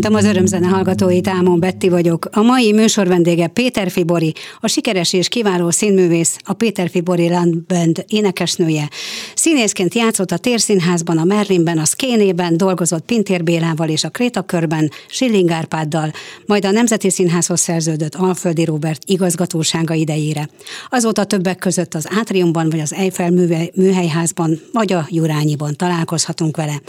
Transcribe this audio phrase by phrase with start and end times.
[0.00, 2.28] Köszöntöm az örömzene hallgatóit, Ámon Betti vagyok.
[2.32, 8.04] A mai műsor vendége Péter Fibori, a sikeres és kiváló színművész, a Péter Fibori Landband
[8.08, 8.88] énekesnője.
[9.34, 15.50] Színészként játszott a Térszínházban, a Merlinben, a Szkénében, dolgozott Pintér Bélával és a Krétakörben, Schilling
[15.50, 16.12] Árpáddal,
[16.46, 20.48] majd a Nemzeti Színházhoz szerződött Alföldi Robert igazgatósága idejére.
[20.88, 23.30] Azóta többek között az Átriumban, vagy az Eiffel
[23.74, 26.80] műhelyházban, vagy a Jurányiban találkozhatunk vele.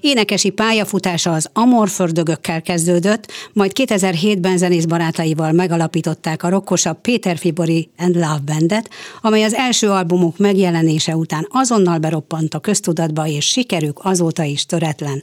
[0.00, 8.14] Énekesi pályafutása az Amorfördögökkel kezdődött, majd 2007-ben zenész barátaival megalapították a rokkosabb Péter Fibori and
[8.14, 14.42] Love Bandet, amely az első albumok megjelenése után azonnal beroppant a köztudatba, és sikerük azóta
[14.42, 15.22] is töretlen.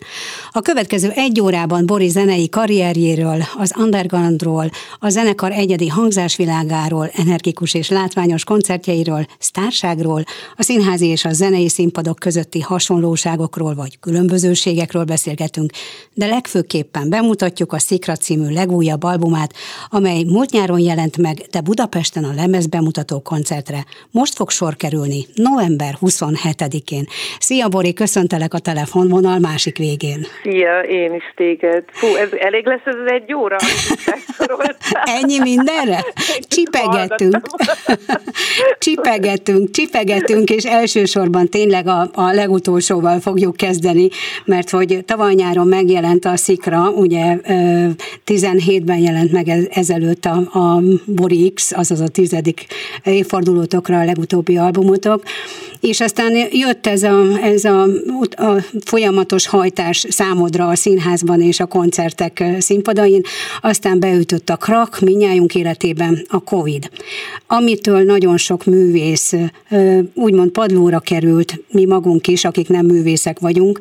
[0.51, 4.69] A következő egy órában Boris zenei karrierjéről, az undergroundról,
[4.99, 10.23] a zenekar egyedi hangzásvilágáról, energikus és látványos koncertjeiről, sztárságról,
[10.55, 15.71] a színházi és a zenei színpadok közötti hasonlóságokról vagy különbözőségekről beszélgetünk,
[16.13, 17.24] de legfőképpen bemutatjuk
[17.67, 19.53] a Szikra című legújabb albumát,
[19.89, 23.85] amely múlt nyáron jelent meg, de Budapesten a lemez bemutató koncertre.
[24.11, 27.05] Most fog sor kerülni november 27 27-én.
[27.39, 30.25] Szia Bori, köszöntelek a telefonvonal másik végén.
[30.43, 31.83] Szia, én is téged.
[31.91, 33.55] Fú, ez elég lesz ez egy óra,
[35.21, 36.05] Ennyi mindenre?
[36.47, 37.41] Csipegetünk.
[38.79, 44.07] csipegetünk, csipegetünk, és elsősorban tényleg a, a legutolsóval fogjuk kezdeni,
[44.45, 47.14] mert hogy tavaly nyáron megjelent a Szikra, ugye
[48.25, 52.65] 17-ben jelent meg ezelőtt a, a Bori X, azaz a tizedik
[53.03, 55.23] évfordulótokra a legutóbbi albumotok,
[55.79, 57.81] és aztán jött ez a, ez a,
[58.29, 63.21] a folyamatos hajtás számodra a színházban és a koncertek színpadain,
[63.61, 66.89] aztán beütött a krak minnyájunk életében a Covid,
[67.47, 69.33] amitől nagyon sok művész
[70.13, 73.79] úgymond padlóra került, mi magunk is, akik nem művészek vagyunk,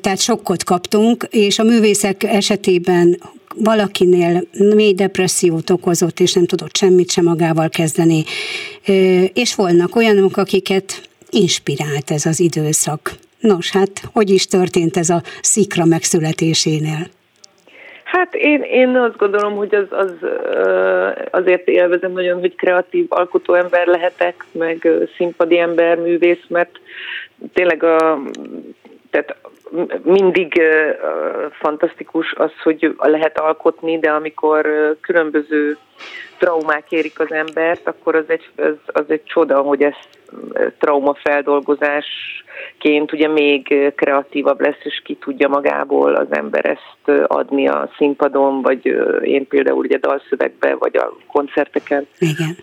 [0.00, 3.18] tehát sokkot kaptunk, és a művészek esetében
[3.56, 4.42] valakinél
[4.74, 8.24] mély depressziót okozott, és nem tudott semmit sem magával kezdeni.
[9.34, 13.12] És volnak olyanok, akiket inspirált ez az időszak.
[13.40, 17.06] Nos, hát hogy is történt ez a szikra megszületésénél?
[18.04, 20.12] Hát én, én azt gondolom, hogy az, az
[21.30, 26.80] azért élvezem nagyon, hogy kreatív alkotó ember lehetek, meg színpadi ember, művész, mert
[27.52, 28.22] tényleg a,
[29.10, 29.36] tehát
[30.02, 30.62] mindig
[31.60, 34.68] fantasztikus az, hogy lehet alkotni, de amikor
[35.00, 35.76] különböző
[36.38, 39.94] traumák érik az embert, akkor az egy, az, az egy csoda, hogy ez
[40.78, 48.62] traumafeldolgozásként ugye még kreatívabb lesz, és ki tudja magából az ember ezt adni a színpadon,
[48.62, 48.86] vagy
[49.22, 52.06] én például ugye dalszövegbe, vagy a koncerteken.
[52.18, 52.56] Igen.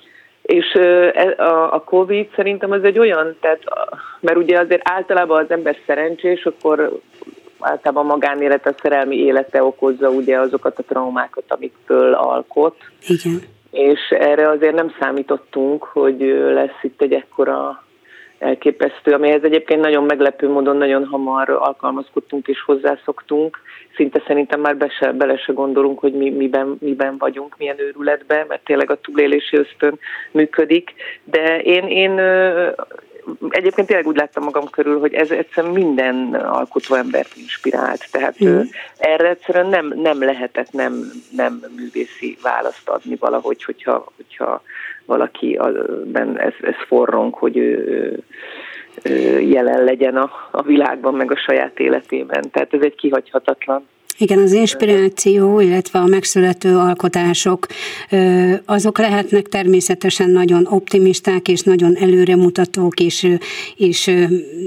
[0.47, 1.33] És e,
[1.71, 3.59] a Covid szerintem az egy olyan, tehát,
[4.19, 6.99] mert ugye azért általában az ember szerencsés, akkor
[7.59, 12.75] általában a magánélet, a szerelmi élete okozza ugye azokat a traumákat, amikből alkot.
[13.07, 13.41] Igen.
[13.71, 16.19] És erre azért nem számítottunk, hogy
[16.53, 17.83] lesz itt egy ekkora
[18.39, 23.57] elképesztő, amihez egyébként nagyon meglepő módon nagyon hamar alkalmazkodtunk és hozzászoktunk.
[23.95, 28.45] Szinte szerintem már be se, bele se gondolunk, hogy mi, miben, miben vagyunk, milyen őrületben,
[28.47, 29.99] mert tényleg a túlélési ösztön
[30.31, 30.93] működik.
[31.23, 32.19] De én, én
[33.49, 38.11] egyébként tényleg úgy láttam magam körül, hogy ez egyszerűen minden alkotó embert inspirált.
[38.11, 38.59] Tehát mm.
[38.97, 44.61] erre egyszerűen nem, nem lehetett nem, nem művészi választ adni valahogy, hogyha, hogyha
[45.07, 45.59] valaki
[46.05, 48.19] ben ez, ez forrong, hogy ő,
[49.03, 52.41] ő jelen legyen a, a világban, meg a saját életében.
[52.51, 53.87] Tehát ez egy kihagyhatatlan
[54.19, 57.67] igen, az inspiráció, illetve a megszülető alkotások,
[58.65, 63.27] azok lehetnek természetesen nagyon optimisták és nagyon előremutatók és,
[63.75, 64.11] és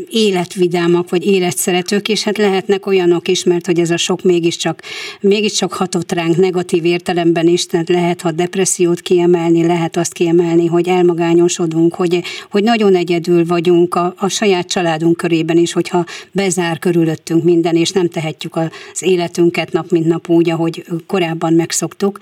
[0.09, 4.83] életvidámak vagy életszeretők, és hát lehetnek olyanok is, mert hogy ez a sok mégiscsak,
[5.21, 10.89] mégiscsak hatott ránk negatív értelemben is, tehát lehet ha depressziót kiemelni, lehet azt kiemelni, hogy
[10.89, 12.21] elmagányosodunk, hogy,
[12.51, 17.91] hogy nagyon egyedül vagyunk a, a saját családunk körében is, hogyha bezár körülöttünk minden, és
[17.91, 18.69] nem tehetjük az
[18.99, 22.19] életünket életünket nap mint nap úgy, ahogy korábban megszoktuk.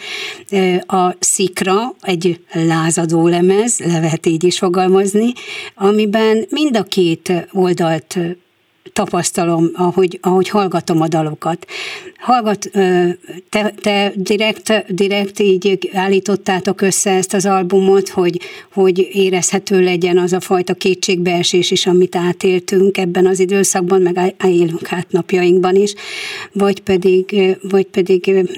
[0.86, 5.32] A szikra egy lázadó lemez, le lehet így is fogalmazni,
[5.74, 8.18] amiben mind a két oldalt
[8.93, 11.67] tapasztalom, ahogy, ahogy hallgatom a dalokat.
[12.17, 12.70] Hallgat,
[13.50, 18.40] te, te direkt, direkt így állítottátok össze ezt az albumot, hogy,
[18.73, 24.93] hogy érezhető legyen az a fajta kétségbeesés is, amit átéltünk ebben az időszakban, meg élünk
[24.93, 25.94] át napjainkban is,
[26.52, 28.49] vagy pedig, vagy pedig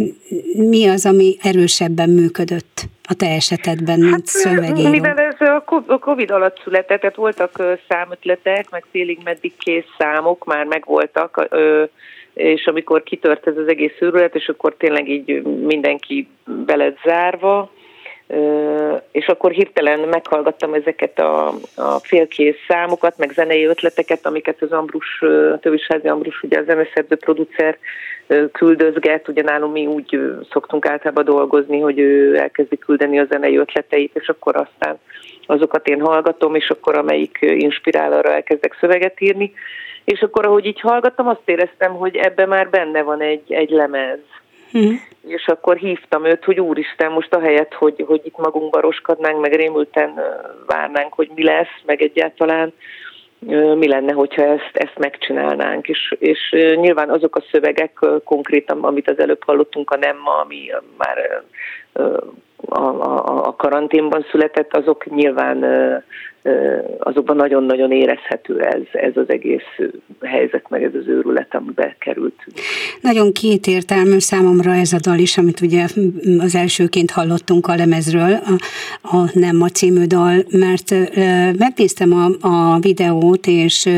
[0.55, 2.88] mi az, ami erősebben működött?
[3.10, 4.90] A te esetedben, mint hát, szövegíró?
[4.90, 5.40] Mivel ez
[5.86, 11.48] a Covid alatt született, tehát voltak számötletek, meg félig meddig kész számok, már megvoltak,
[12.34, 17.70] és amikor kitört ez az egész őrület, és akkor tényleg így mindenki beled zárva,
[19.11, 21.47] és akkor hirtelen meghallgattam ezeket a,
[21.77, 25.23] a félkész számokat, meg zenei ötleteket, amiket az Ambrus,
[25.53, 27.79] a Tövisházi Ambrus, ugye a zeneszerző producer
[28.53, 30.20] küldözget, ugye nálunk mi úgy
[30.51, 34.99] szoktunk általában dolgozni, hogy ő elkezdi küldeni a zenei ötleteit, és akkor aztán
[35.46, 39.53] azokat én hallgatom, és akkor amelyik inspirál, arra elkezdek szöveget írni.
[40.05, 44.19] És akkor, ahogy így hallgattam, azt éreztem, hogy ebben már benne van egy, egy lemez.
[44.79, 44.94] Mm.
[45.27, 50.20] És akkor hívtam őt, hogy úristen, most ahelyett, hogy, hogy itt magunkba roskadnánk, meg rémülten
[50.67, 52.72] várnánk, hogy mi lesz, meg egyáltalán
[53.74, 55.89] mi lenne, hogyha ezt, ezt megcsinálnánk.
[55.89, 60.70] És, és nyilván azok a szövegek konkrétan, amit az előbb hallottunk, a nem ma, ami
[60.96, 61.43] már
[62.69, 65.65] a, a, a karanténban született, azok nyilván
[66.99, 69.79] azokban nagyon-nagyon érezhető ez, ez az egész
[70.20, 72.47] helyzet, meg ez az őrület, amibe került.
[73.01, 75.87] Nagyon kétértelmű számomra ez a dal is, amit ugye
[76.39, 78.56] az elsőként hallottunk a lemezről, a,
[79.17, 80.94] a Nem a című dal, mert
[81.59, 83.89] megnéztem a, a videót, és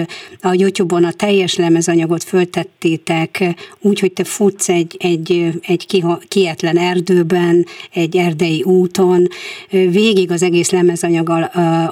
[0.40, 3.44] a YouTube-on a teljes lemezanyagot föltettétek,
[3.80, 9.26] úgy, hogy te futsz egy, egy, egy kietlen erdőben, egy erdei úton,
[9.70, 11.28] végig az egész lemezanyag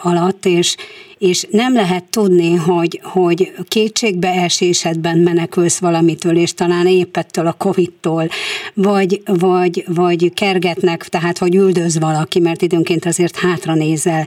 [0.03, 0.77] alatt, miatt, és,
[1.19, 8.29] és nem lehet tudni, hogy, hogy kétségbeesésedben menekülsz valamitől, és talán épp ettől a Covid-tól,
[8.75, 14.27] vagy, vagy, vagy kergetnek, tehát hogy üldöz valaki, mert időnként azért hátra nézel,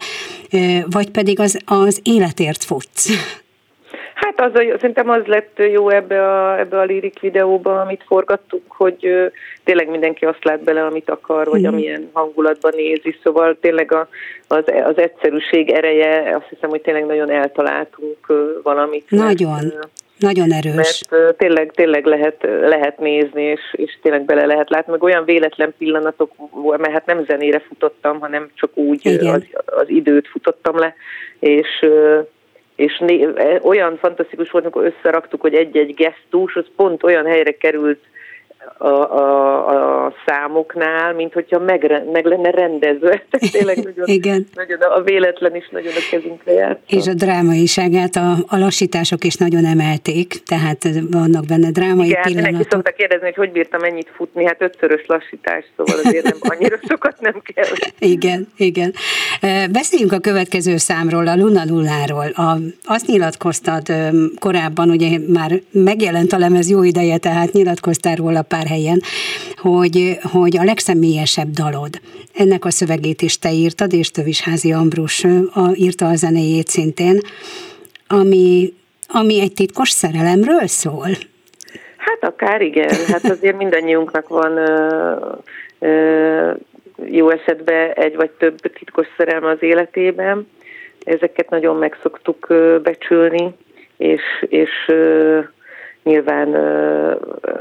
[0.89, 3.09] vagy pedig az, az életért futsz.
[4.35, 9.31] Hát az, szerintem az lett jó ebbe a, ebbe a lirik videóba, amit forgattuk, hogy
[9.63, 11.65] tényleg mindenki azt lát bele, amit akar, vagy mm.
[11.65, 14.07] amilyen hangulatban nézi, szóval tényleg a,
[14.47, 19.05] az, az egyszerűség ereje, azt hiszem, hogy tényleg nagyon eltaláltunk valamit.
[19.09, 19.49] Nagyon.
[19.51, 19.87] Mert,
[20.17, 21.03] nagyon erős.
[21.09, 25.73] Mert tényleg, tényleg lehet, lehet nézni, és, és tényleg bele lehet látni, meg olyan véletlen
[25.77, 26.31] pillanatok,
[26.77, 30.95] mert hát nem zenére futottam, hanem csak úgy az, az időt futottam le,
[31.39, 31.85] és
[32.75, 37.99] és né- olyan fantasztikus volt, amikor összeraktuk, hogy egy-egy gesztus, az pont olyan helyre került
[38.77, 43.23] a, a, a számoknál, mint hogyha meg, meg lenne rendezve.
[43.51, 44.47] Tényleg nagyon, Igen.
[44.53, 46.79] nagyon a véletlen is nagyon a kezünkre járt.
[46.87, 52.53] És a drámaiságát a, a lassítások is nagyon emelték, tehát vannak benne drámai Igen, pillanatok.
[52.53, 56.77] Igen, szoktak kérdezni, hogy hogy bírtam ennyit futni, hát ötszörös lassítás, szóval azért nem annyira
[56.89, 57.65] sokat nem kell.
[57.99, 58.93] Igen, igen.
[59.71, 62.25] Beszéljünk a következő számról, a Luna Lulláról.
[62.35, 63.81] A, azt nyilatkoztad
[64.39, 68.99] korábban, ugye már megjelent a lemez jó ideje, tehát nyilatkoztál róla pár helyen,
[69.55, 71.93] hogy, hogy a legszemélyesebb dalod.
[72.33, 77.17] Ennek a szövegét is te írtad, és Tövisházi Ambrus a, írta a zenéjét szintén,
[78.07, 78.73] ami,
[79.07, 81.09] ami egy titkos szerelemről szól.
[81.97, 85.15] Hát akár igen, hát azért mindannyiunknak van ö,
[85.79, 86.51] ö,
[87.05, 90.47] jó esetben egy vagy több titkos szerelme az életében.
[91.03, 92.47] Ezeket nagyon meg szoktuk
[92.83, 93.53] becsülni,
[93.97, 94.69] és, és
[96.03, 96.55] nyilván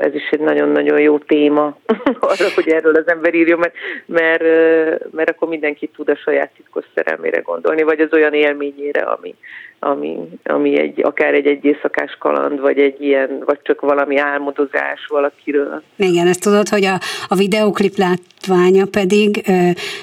[0.00, 1.76] ez is egy nagyon-nagyon jó téma
[2.30, 3.74] arra, hogy erről az ember írjon, mert,
[4.06, 4.42] mert,
[5.12, 9.34] mert akkor mindenki tud a saját titkos szerelmére gondolni, vagy az olyan élményére, ami,
[9.84, 15.06] ami, ami egy, akár egy egy éjszakás kaland, vagy egy ilyen, vagy csak valami álmodozás
[15.08, 15.82] valakiről.
[15.96, 16.98] Igen, ezt tudod, hogy a,
[17.28, 19.52] a videoklip látványa pedig ö,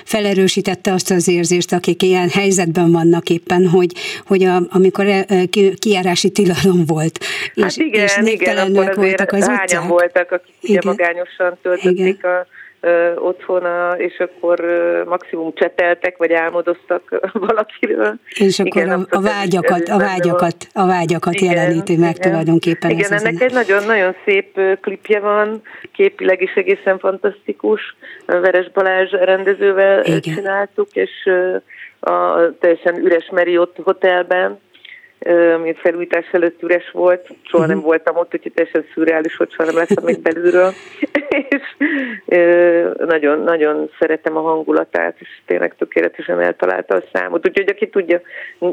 [0.05, 3.91] felerősítette azt az érzést, akik ilyen helyzetben vannak éppen, hogy,
[4.27, 5.43] hogy a, amikor ö,
[5.79, 7.19] kijárási tilalom volt,
[7.53, 9.88] és, hát igen, és igen, voltak az utcák.
[9.88, 10.77] voltak, akik igen.
[10.77, 12.31] ugye magányosan töltötték igen.
[12.31, 13.63] a ö, otthon,
[13.98, 18.13] és akkor ö, maximum cseteltek, vagy álmodoztak valakiről.
[18.29, 22.29] És akkor igen, a, a vágyakat, a vágyakat, a vágyakat igen, jeleníti meg igen.
[22.29, 22.89] tulajdonképpen.
[22.89, 25.62] Igen, ennek egy nagyon-nagyon szép klipje van,
[25.93, 27.95] képileg is egészen fantasztikus.
[28.25, 30.21] Veres Balázs rendezővel igen.
[30.21, 31.12] csináltuk, és
[32.00, 34.59] a teljesen üres Marriott hotelben,
[35.55, 37.85] ami felújítás előtt üres volt, soha nem mhm.
[37.85, 40.73] voltam ott, úgyhogy teljesen szürreális, hogy soha nem lesz még belülről.
[41.49, 41.61] és
[43.07, 47.47] nagyon, nagyon szeretem a hangulatát, és tényleg tökéletesen eltalálta a számot.
[47.47, 48.21] Úgyhogy aki tudja,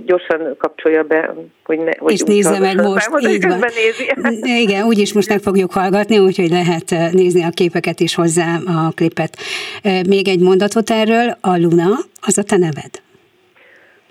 [0.05, 1.35] gyorsan kapcsolja be,
[1.65, 3.59] hogy ne, hogy És nézze meg most, számot, így van.
[3.59, 4.61] Nézi.
[4.63, 9.37] Igen, úgyis most meg fogjuk hallgatni, úgyhogy lehet nézni a képeket is hozzá, a klipet.
[10.09, 11.89] Még egy mondatot erről, a Luna,
[12.21, 13.06] az a te neved.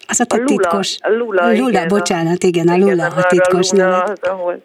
[0.07, 0.97] Az a, a Lula, titkos.
[0.99, 4.61] A Lula, Lula igen, bocsánat, igen, a Lula a titkos a Lula, Az, ahol,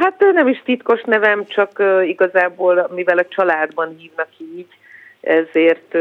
[0.00, 4.68] hát nem is titkos nevem, csak igazából, mivel a családban hívnak így,
[5.20, 5.92] ezért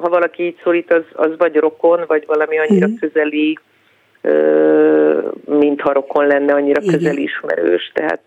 [0.00, 2.94] ha valaki így szólít, az, az vagy rokon, vagy valami annyira mm.
[2.94, 3.58] közeli
[5.44, 6.94] mintha rokon lenne, annyira Igen.
[6.94, 7.92] közeli ismerős.
[7.94, 8.22] Tehát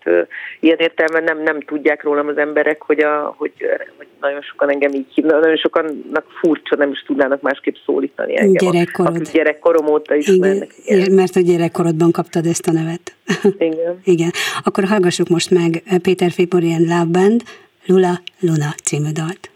[0.60, 3.52] ilyen értelemben nem, nem tudják rólam az emberek, hogy, a, hogy,
[3.98, 8.72] hogy nagyon sokan engem így hívnak, nagyon sokannak furcsa, nem is tudnának másképp szólítani engem.
[8.72, 9.16] Gyerekkorod.
[9.16, 10.70] Akik gyerekkorom óta ismernek.
[10.86, 11.00] Igen.
[11.00, 11.12] Igen.
[11.12, 13.16] Mert a gyerekkorodban kaptad ezt a nevet.
[13.72, 14.00] Igen.
[14.04, 14.32] Igen.
[14.64, 17.42] Akkor hallgassuk most meg Péter Féborian Love Band
[17.86, 19.50] Lula Luna című dalt.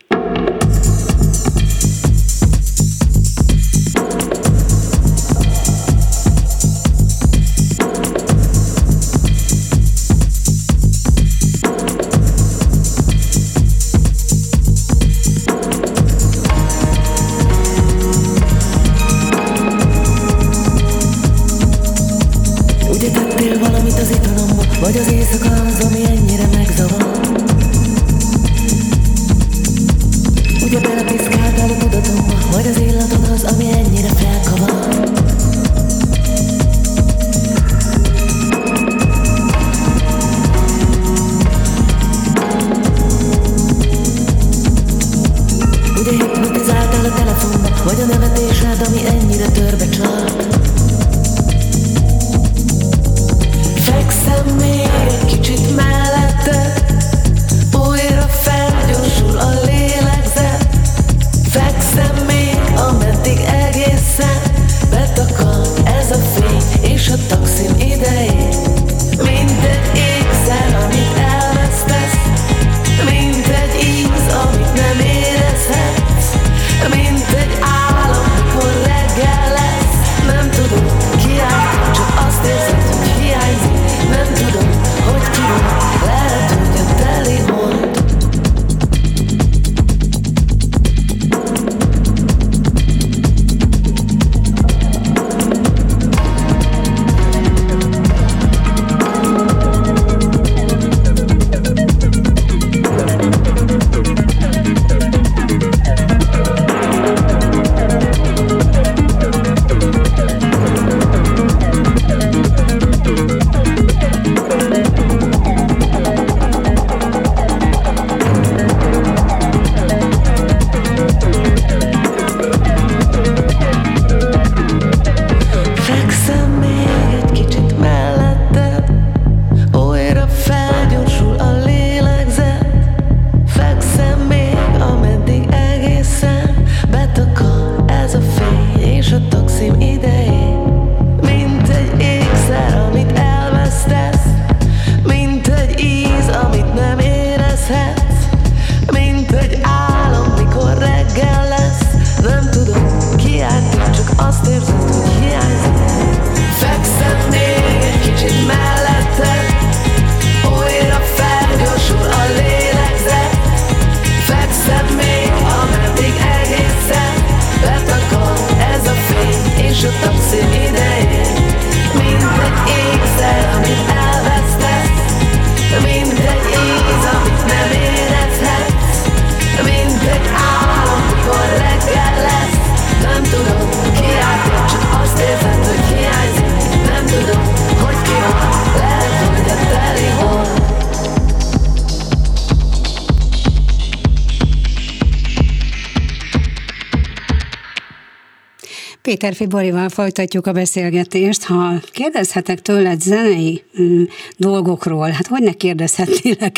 [199.12, 201.46] Péter Fiborival folytatjuk a beszélgetést.
[201.46, 204.04] Ha kérdezhetek tőled zenei mm,
[204.38, 206.56] dolgokról, hát hogy ne kérdezhetnélek?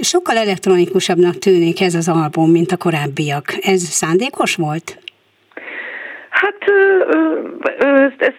[0.00, 3.44] Sokkal elektronikusabbnak tűnik ez az album, mint a korábbiak.
[3.60, 4.98] Ez szándékos volt?
[6.28, 6.58] Hát
[8.18, 8.36] ezt,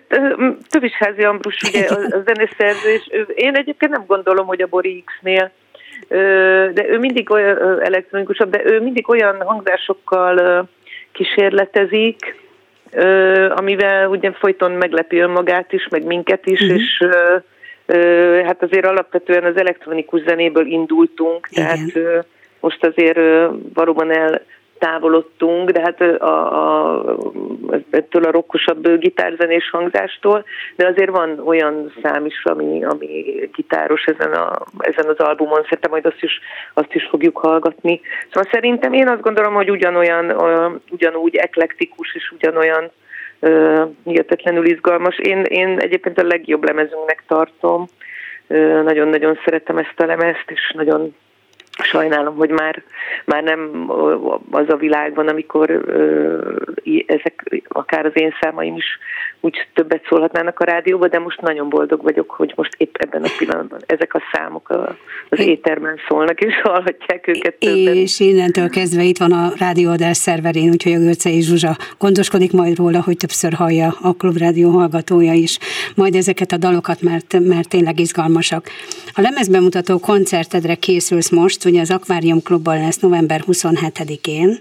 [0.80, 5.52] ezt házi Ambrus, ugye a zeneszerző, és én egyébként nem gondolom, hogy a Bori X-nél
[6.74, 10.68] de ő mindig olyan elektronikusabb, de ő mindig olyan hangzásokkal
[11.12, 12.44] kísérletezik,
[13.50, 16.78] amivel ugye folyton meglepi önmagát is, meg minket is, uh-huh.
[16.78, 17.08] és
[18.46, 21.66] hát azért alapvetően az elektronikus zenéből indultunk, Igen.
[21.66, 22.26] tehát
[22.60, 23.20] most azért
[23.74, 24.42] valóban el
[24.80, 27.18] távolodtunk, de hát a, a,
[27.90, 34.34] ettől a rokkosabb gitárzenés hangzástól, de azért van olyan szám is, ami, ami gitáros ezen,
[34.34, 36.40] a, ezen az albumon, szerintem majd azt is,
[36.74, 38.02] azt is fogjuk hallgatni.
[38.32, 40.32] Szóval szerintem én azt gondolom, hogy ugyanolyan,
[40.92, 42.92] ugyanúgy eklektikus és ugyanolyan
[44.04, 45.18] hihetetlenül izgalmas.
[45.18, 47.86] Én, én egyébként a legjobb lemezünknek tartom,
[48.84, 51.16] nagyon-nagyon szeretem ezt a lemezt, és nagyon
[51.84, 52.84] sajnálom, hogy már,
[53.26, 53.90] már nem
[54.52, 55.70] az a világban, amikor
[57.06, 59.00] ezek, akár az én számaim is
[59.40, 63.30] úgy többet szólhatnának a rádióba, de most nagyon boldog vagyok, hogy most épp ebben a
[63.38, 64.70] pillanatban ezek a számok
[65.30, 67.96] az éterben szólnak, és hallhatják őket többen.
[67.96, 73.02] És innentől kezdve itt van a rádióadás szerverén, úgyhogy a Görcei Zsuzsa gondoskodik majd róla,
[73.02, 75.58] hogy többször hallja a klubrádió hallgatója is
[75.96, 78.70] majd ezeket a dalokat, mert, mert tényleg izgalmasak.
[79.14, 84.60] A lemezbemutató koncertedre készülsz most, ugye az Akvárium Klubban lesz november 27-én,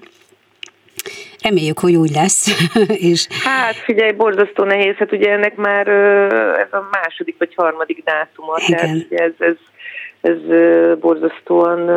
[1.43, 2.69] Reméljük, hogy úgy lesz.
[3.11, 3.27] és...
[3.45, 5.89] Hát figyelj, borzasztó nehéz, hát ugye ennek már
[6.59, 8.79] ez a második vagy harmadik dátuma, Igen.
[8.79, 9.57] tehát ez, ez,
[10.21, 10.39] ez
[10.99, 11.91] borzasztóan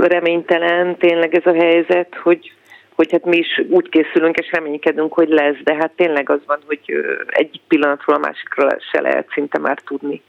[0.00, 2.52] reménytelen tényleg ez a helyzet, hogy
[2.94, 6.58] hogy hát mi is úgy készülünk és reménykedünk, hogy lesz, de hát tényleg az van,
[6.66, 6.80] hogy
[7.26, 10.22] egyik pillanatról a másikról se lehet szinte már tudni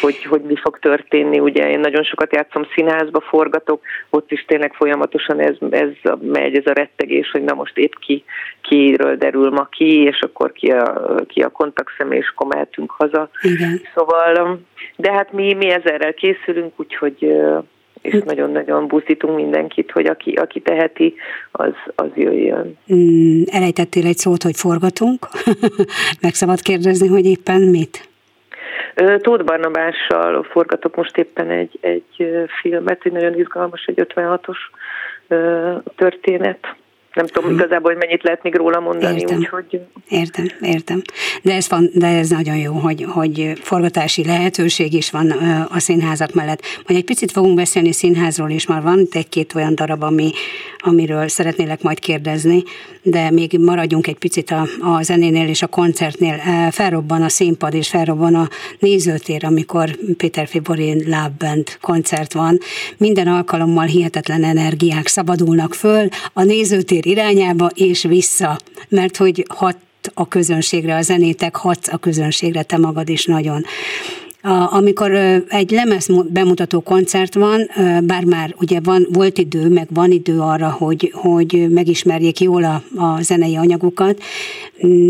[0.00, 1.38] hogy, hogy mi fog történni.
[1.38, 5.88] Ugye én nagyon sokat játszom színházba, forgatok, ott is tényleg folyamatosan ez, ez
[6.20, 8.24] megy, ez a rettegés, hogy na most épp ki,
[8.60, 13.30] kiről derül ma ki, és akkor ki a, ki a kontaktszemély, és akkor mehetünk haza.
[13.42, 13.80] Igen.
[13.94, 14.60] Szóval,
[14.96, 17.32] de hát mi, mi ezerrel készülünk, úgyhogy
[18.02, 21.14] és nagyon-nagyon buszítunk mindenkit, hogy aki, aki teheti,
[21.50, 22.78] az, az jöjjön.
[22.94, 25.28] Mm, elejtettél egy szót, hogy forgatunk.
[26.22, 28.11] Meg szabad kérdezni, hogy éppen mit?
[28.94, 34.58] Tóth Barnabással forgatok most éppen egy, egy filmet, egy nagyon izgalmas, egy 56-os
[35.96, 36.74] történet
[37.14, 37.58] nem tudom hmm.
[37.58, 39.20] igazából, hogy mennyit lehet még róla mondani.
[39.20, 39.80] Értem, úgyhogy...
[40.08, 41.02] értem, értem.
[41.42, 45.30] De ez, van, de ez nagyon jó, hogy, hogy forgatási lehetőség is van
[45.70, 46.62] a színházak mellett.
[46.86, 50.30] Majd egy picit fogunk beszélni színházról is, már van egy-két olyan darab, ami,
[50.78, 52.62] amiről szeretnélek majd kérdezni,
[53.02, 56.40] de még maradjunk egy picit a, a zenénél és a koncertnél.
[56.70, 58.48] Felrobban a színpad és felrobban a
[58.78, 62.58] nézőtér, amikor Péter Fibori Lábbent koncert van.
[62.96, 68.56] Minden alkalommal hihetetlen energiák szabadulnak föl, a nézőtér tér irányába és vissza,
[68.88, 69.76] mert hogy hat
[70.14, 73.62] a közönségre, a zenétek hatsz a közönségre, te magad is nagyon.
[74.70, 75.10] Amikor
[75.48, 77.70] egy lemez bemutató koncert van,
[78.06, 82.82] bár már ugye van, volt idő, meg van idő arra, hogy, hogy megismerjék jól a,
[82.96, 84.20] a zenei anyagokat,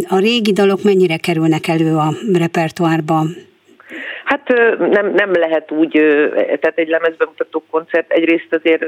[0.08, 3.24] a régi dalok mennyire kerülnek elő a repertoárba?
[4.24, 5.90] Hát nem, nem lehet úgy,
[6.60, 8.84] tehát egy lemezbemutató koncert egyrészt azért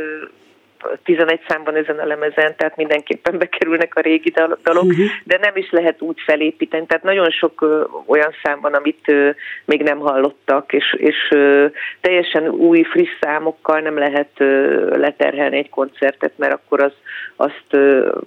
[1.05, 5.07] 11 számban ezen a lemezen, tehát mindenképpen bekerülnek a régi dalok, uh-huh.
[5.25, 6.87] de nem is lehet úgy felépíteni.
[6.87, 7.67] Tehát nagyon sok
[8.07, 9.13] olyan szám van, amit
[9.65, 11.17] még nem hallottak, és, és
[12.01, 14.31] teljesen új, friss számokkal nem lehet
[14.91, 16.93] leterhelni egy koncertet, mert akkor az,
[17.37, 17.77] azt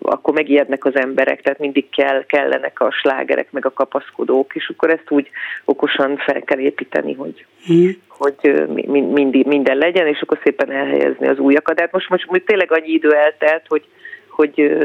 [0.01, 4.89] akkor megijednek az emberek, tehát mindig kell, kellenek a slágerek, meg a kapaszkodók, és akkor
[4.89, 5.29] ezt úgy
[5.65, 11.39] okosan fel kell építeni, hogy, uh-huh hogy mindig, minden legyen, és akkor szépen elhelyezni az
[11.39, 11.75] újakat.
[11.75, 13.85] De hát most, most, most tényleg annyi idő eltelt, hogy,
[14.29, 14.77] hogy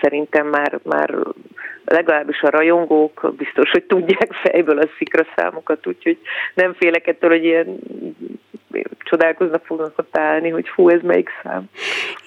[0.00, 1.14] szerintem már, már
[1.88, 6.18] legalábbis a rajongók biztos, hogy tudják fejből a szikra számokat, úgyhogy
[6.54, 7.78] nem félek ettől, hogy ilyen
[8.98, 11.64] csodálkoznak fognak ott állni, hogy hú, ez melyik szám.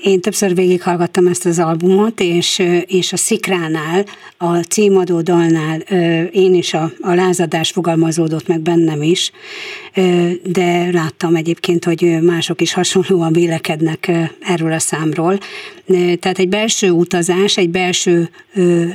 [0.04, 4.04] Én többször végighallgattam ezt az albumot, és, és a Szikránál,
[4.38, 5.80] a címadó dalnál
[6.32, 9.32] én is a, a lázadás fogalmazódott meg bennem is,
[10.44, 15.38] de láttam egyébként, hogy mások is hasonlóan vélekednek erről a számról.
[16.20, 18.30] Tehát egy belső utazás, egy belső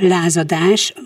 [0.00, 0.55] lázadás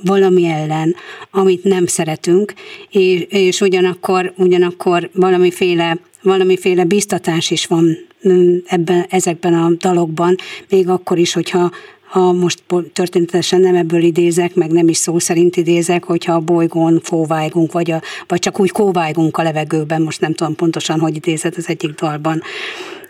[0.04, 0.94] valami ellen,
[1.30, 2.54] amit nem szeretünk,
[2.90, 7.96] és, és ugyanakkor, ugyanakkor valamiféle valamiféle biztatás is van
[8.28, 10.36] mm, ebben, ezekben a dalokban,
[10.68, 11.70] még akkor is, hogyha
[12.10, 17.00] ha most történetesen nem ebből idézek, meg nem is szó szerint idézek, hogyha a bolygón
[17.08, 21.56] kóvájgunk, vagy, a, vagy csak úgy kóvájgunk a levegőben, most nem tudom pontosan, hogy idézett
[21.56, 22.42] az egyik dalban.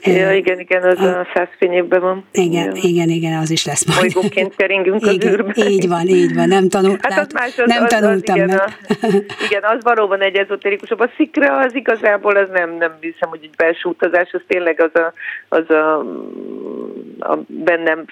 [0.02, 2.24] Ja, igen, igen, az a, a százfényében van.
[2.32, 2.82] Igen, ja.
[2.82, 4.12] igen, igen, az is lesz majd.
[4.12, 5.66] Bolygóként keringünk az igen, űrben.
[5.66, 8.46] Így van, így van, nem, tanul, hát az más, az, nem az, tanultam az, igen,
[8.46, 8.58] meg.
[8.58, 9.06] A,
[9.48, 11.00] igen, az valóban egy ezoterikusabb.
[11.00, 15.00] A szikra az igazából az nem, nem hiszem, hogy egy belső utazás, az tényleg az
[15.00, 15.12] a,
[15.48, 15.98] az a,
[17.18, 18.04] a bennem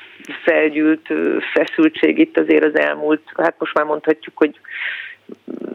[0.45, 1.09] felgyűlt
[1.55, 4.61] feszültség itt azért az elmúlt, hát most már mondhatjuk, hogy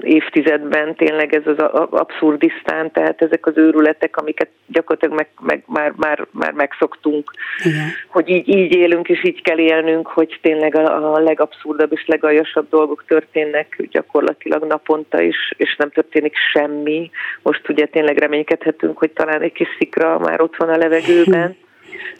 [0.04, 1.58] évtizedben tényleg ez az
[1.90, 7.32] abszurdisztán, tehát ezek az őrületek, amiket gyakorlatilag meg, meg, már, már, már megszoktunk,
[7.66, 7.88] Igen.
[8.08, 12.70] hogy így, így élünk és így kell élnünk, hogy tényleg a, a legabszurdabb és legaljasabb
[12.70, 17.10] dolgok történnek gyakorlatilag naponta is, és nem történik semmi.
[17.42, 21.56] Most ugye tényleg reménykedhetünk, hogy talán egy kis szikra már ott van a levegőben.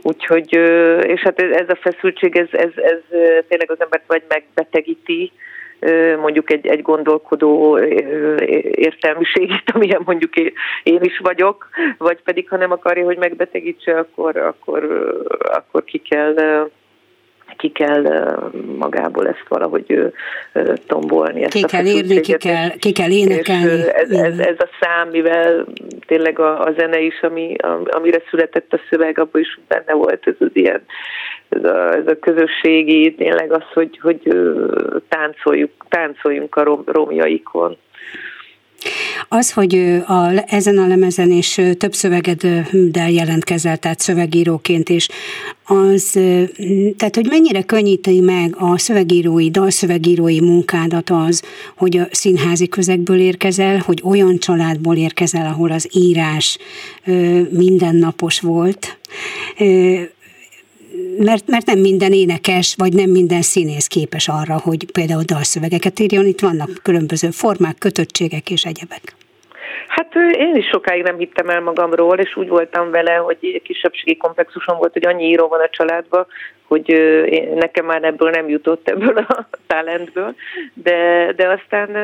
[0.02, 0.54] Úgyhogy,
[1.02, 3.00] és hát ez a feszültség, ez, ez, ez
[3.48, 5.32] tényleg az embert vagy megbetegíti,
[6.20, 7.80] mondjuk egy, egy gondolkodó
[8.72, 10.36] értelmiségét, amilyen mondjuk
[10.84, 14.84] én is vagyok, vagy pedig ha nem akarja, hogy megbetegítse, akkor, akkor,
[15.40, 16.34] akkor ki kell
[17.58, 18.04] ki kell
[18.78, 20.14] magából ezt valahogy
[20.88, 21.44] tombolni.
[21.44, 23.88] Ezt ki kell írni, ki kell, ki kell énekelni.
[23.94, 25.66] Ez, ez, ez a szám, mivel
[26.06, 30.36] tényleg a, a zene is, ami, amire született a szöveg, abban is benne volt ez
[30.40, 30.82] az ilyen
[31.54, 34.22] ez a, ez a közösségi, tényleg az, hogy, hogy
[35.08, 37.78] táncoljuk, táncoljunk a rom, romjaikon.
[39.28, 39.76] Az, hogy
[40.08, 45.08] a, ezen a lemezen és több szövegeddel jelentkezel, tehát szövegíróként is,
[45.66, 46.10] az,
[46.98, 51.42] tehát hogy mennyire könnyíti meg a szövegírói, dalszövegírói munkádat az,
[51.76, 56.58] hogy a színházi közegből érkezel, hogy olyan családból érkezel, ahol az írás
[57.50, 58.98] mindennapos volt,
[61.18, 66.26] mert, mert nem minden énekes, vagy nem minden színész képes arra, hogy például dalszövegeket írjon.
[66.26, 69.16] Itt vannak különböző formák, kötöttségek és egyebek.
[69.88, 74.78] Hát én is sokáig nem hittem el magamról, és úgy voltam vele, hogy kisebbségi komplexusom
[74.78, 76.28] volt, hogy annyi író van a családban,
[76.74, 80.36] hogy nekem már ebből nem jutott ebből a talentből,
[80.74, 81.96] de, de aztán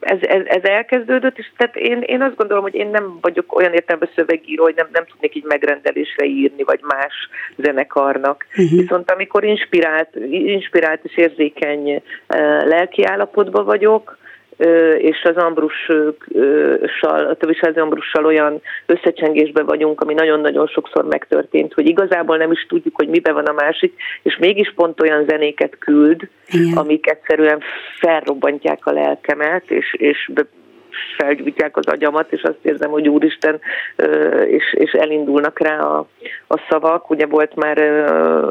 [0.00, 3.72] ez, ez, ez elkezdődött, és tehát én, én azt gondolom, hogy én nem vagyok olyan
[3.72, 7.14] értelemben szövegíró, hogy nem, nem tudnék így megrendelésre írni, vagy más
[7.56, 8.46] zenekarnak.
[8.50, 8.80] Uh-huh.
[8.80, 12.02] Viszont amikor inspirált, inspirált és érzékeny
[12.64, 14.18] lelki állapotban vagyok,
[14.98, 16.14] és az Ambrussal,
[17.28, 22.96] a Tövisázi Ambrussal olyan összecsengésben vagyunk, ami nagyon-nagyon sokszor megtörtént, hogy igazából nem is tudjuk,
[22.96, 26.76] hogy miben van a másik, és mégis pont olyan zenéket küld, Igen.
[26.76, 27.60] amik egyszerűen
[27.98, 30.30] felrobbantják a lelkemet, és, és
[31.16, 33.60] felgyújtják az agyamat, és azt érzem, hogy úristen,
[34.46, 36.06] és, és elindulnak rá a,
[36.48, 37.10] a szavak.
[37.10, 37.78] Ugye volt már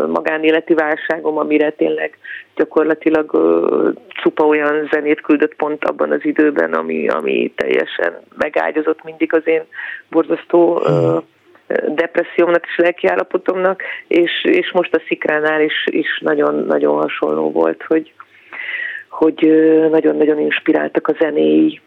[0.07, 2.17] magánéleti válságom, amire tényleg
[2.55, 3.31] gyakorlatilag
[4.07, 9.63] csupa olyan zenét küldött pont abban az időben, ami, ami teljesen megágyazott mindig az én
[10.09, 10.81] borzasztó
[11.87, 18.13] depressziómnak és lelkiállapotomnak, és, és most a szikránál is, is nagyon, nagyon hasonló volt, hogy,
[19.09, 19.35] hogy
[19.89, 21.81] nagyon-nagyon inspiráltak a zenéi,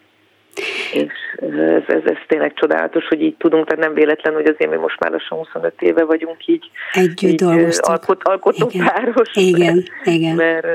[0.95, 4.77] és ez, ez, ez tényleg csodálatos, hogy így tudunk, tehát nem véletlen, hogy azért mi
[4.77, 7.43] most már lassan 25 éve vagyunk így, Együtt így
[7.77, 8.87] alkot, alkotó igen.
[8.87, 9.31] páros.
[9.35, 10.35] Igen, mert, igen.
[10.35, 10.67] Mert,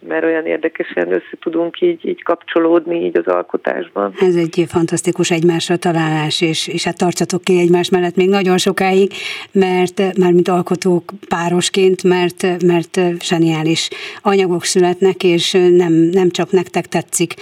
[0.00, 4.14] mert olyan érdekesen össze tudunk így, így kapcsolódni így az alkotásban.
[4.20, 9.12] Ez egy fantasztikus egymásra találás, és, és hát tartsatok ki egymás mellett még nagyon sokáig,
[9.52, 13.88] mert már mint alkotók párosként, mert, mert zseniális
[14.22, 17.34] anyagok születnek, és nem, nem csak nektek tetszik,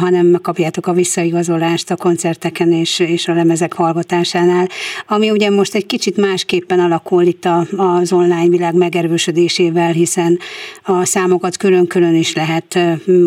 [0.00, 4.66] hanem kapjátok a visszaigazolást a koncerteken és, és a lemezek hallgatásánál,
[5.06, 10.38] ami ugye most egy kicsit másképpen alakul itt a, az online világ megerősödésével, hiszen
[10.82, 12.78] a számokat külön külön-külön is lehet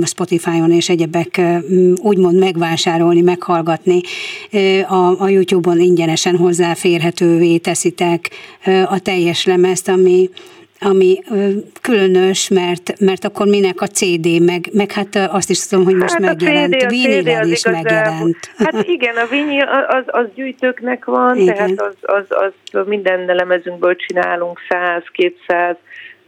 [0.05, 1.41] Spotify-on és egyebek
[1.95, 4.01] úgymond megvásárolni, meghallgatni.
[4.87, 8.29] A, a YouTube-on ingyenesen hozzáférhetővé teszitek
[8.85, 10.29] a teljes lemezt, ami
[10.79, 11.19] ami
[11.81, 16.13] különös, mert, mert akkor minek a CD, meg, meg hát azt is tudom, hogy most
[16.13, 18.37] hát megjelent, a CD, vinilel is megjelent.
[18.57, 21.55] Hát igen, a vinil az, az gyűjtőknek van, igen.
[21.55, 22.25] tehát az, az,
[22.71, 25.75] az minden lemezünkből csinálunk 100-200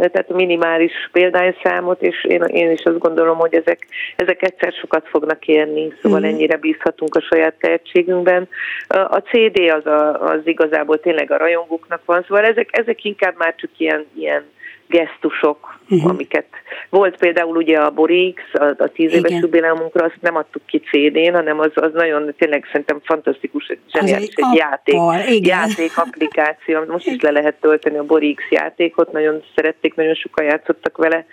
[0.07, 5.47] tehát minimális példányszámot, és én, én is azt gondolom, hogy ezek, ezek egyszer sokat fognak
[5.47, 6.23] érni, szóval mm.
[6.23, 8.47] ennyire bízhatunk a saját tehetségünkben.
[8.87, 13.55] A CD az, a, az igazából tényleg a rajongóknak van, szóval ezek, ezek inkább már
[13.55, 14.43] csak ilyen, ilyen
[14.89, 16.09] gesztusok, uh-huh.
[16.09, 16.47] amiket
[16.89, 21.33] volt például ugye a Borix, a, a tíz éves jubileumunkra, azt nem adtuk ki CD-n,
[21.33, 27.21] hanem az, az nagyon tényleg szerintem fantasztikus, zseniális, egy, egy játék, játék applikáció, most is
[27.21, 31.25] le lehet tölteni a Borix játékot, nagyon szerették, nagyon sokan játszottak vele,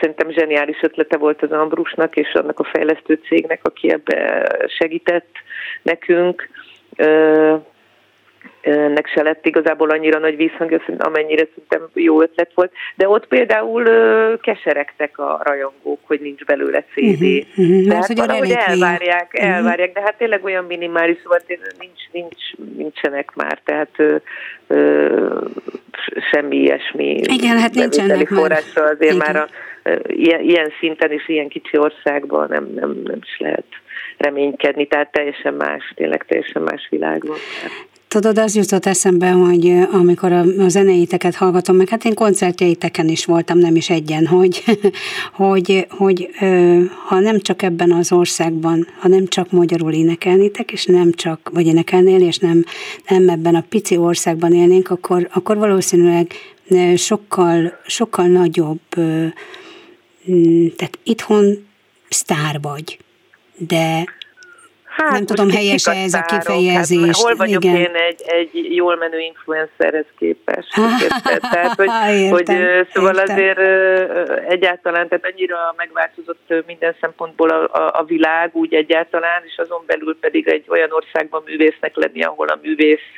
[0.00, 4.48] Szerintem zseniális ötlete volt az Ambrusnak és annak a fejlesztő cégnek, aki ebbe
[4.78, 5.30] segített
[5.82, 6.48] nekünk
[8.64, 12.72] nek se lett igazából annyira nagy vízhangja, amennyire szerintem jó ötlet volt.
[12.96, 13.84] De ott például
[14.40, 17.22] keseregtek a rajongók, hogy nincs belőle CD.
[17.22, 17.88] Uh-huh, uh-huh.
[17.88, 19.50] Tehát hogy valahogy elvárják, uh-huh.
[19.50, 21.38] elvárják, de hát tényleg olyan minimális, szóval
[21.78, 24.16] nincs, nincs, nincsenek már, tehát ö,
[24.66, 25.40] ö,
[26.30, 27.20] semmi ilyesmi.
[27.22, 29.16] Igen, hát nincsenek forrásra azért Igen.
[29.16, 29.48] már a,
[30.06, 33.64] ilyen, ilyen szinten és ilyen kicsi országban nem, nem, nem is lehet
[34.16, 37.38] reménykedni, tehát teljesen más, tényleg teljesen más világ van.
[38.14, 43.24] Tudod, az jutott eszembe, hogy amikor a, a zeneiteket hallgatom, meg hát én koncertjeiteken is
[43.24, 44.64] voltam, nem is egyen, hogy,
[45.32, 46.28] hogy, hogy
[47.06, 51.66] ha nem csak ebben az országban, ha nem csak magyarul énekelnétek, és nem csak, vagy
[51.66, 52.64] énekelnél, és nem,
[53.08, 56.32] nem ebben a pici országban élnénk, akkor, akkor valószínűleg
[56.96, 58.80] sokkal, sokkal nagyobb,
[60.76, 61.66] tehát itthon
[62.08, 62.98] sztár vagy,
[63.56, 64.04] de
[64.96, 67.06] Hát, nem tudom, helyes ez a kifejezés.
[67.06, 67.76] Hát, hol vagyok Igen.
[67.76, 70.68] én egy, egy jól menő influencerhez képest?
[71.50, 72.46] tehát, hogy, értem, hogy
[72.92, 73.36] szóval értem.
[73.36, 73.58] azért
[74.48, 80.16] egyáltalán, tehát annyira megváltozott minden szempontból a, a, a világ úgy egyáltalán, és azon belül
[80.20, 83.08] pedig egy olyan országban művésznek lenni, ahol a művész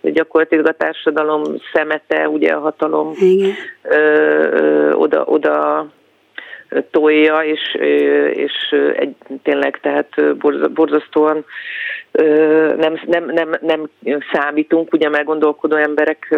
[0.00, 3.52] gyakorlatilag a társadalom szemete, ugye a hatalom Igen.
[3.82, 5.86] Ö, ö, oda, oda
[6.90, 7.74] tolja, és,
[8.34, 10.36] és egy, tényleg tehát
[10.72, 11.44] borzasztóan
[12.76, 16.36] nem, nem, nem, nem számítunk, ugye meggondolkodó emberek,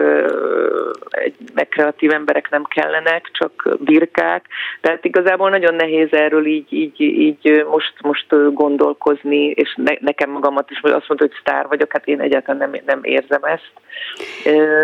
[1.54, 4.46] meg kreatív emberek nem kellenek, csak birkák,
[4.80, 10.70] tehát igazából nagyon nehéz erről így, így, így most, most gondolkozni, és ne, nekem magamat
[10.70, 13.72] is azt mondta, hogy sztár vagyok, hát én egyáltalán nem, nem érzem ezt.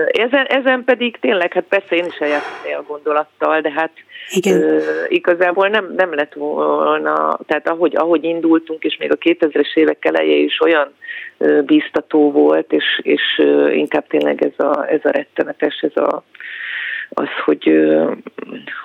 [0.06, 3.92] Ezen, ezen pedig tényleg, hát persze én is eljátszani a gondolattal, de hát
[4.30, 4.80] igen.
[5.08, 10.36] igazából nem, nem lett volna, tehát ahogy, ahogy indultunk, és még a 2000-es évek eleje
[10.36, 10.81] is olyan
[11.64, 13.42] bíztató volt, és, és
[13.72, 16.22] inkább tényleg ez a, ez a rettenetes, ez a,
[17.08, 17.90] az, hogy,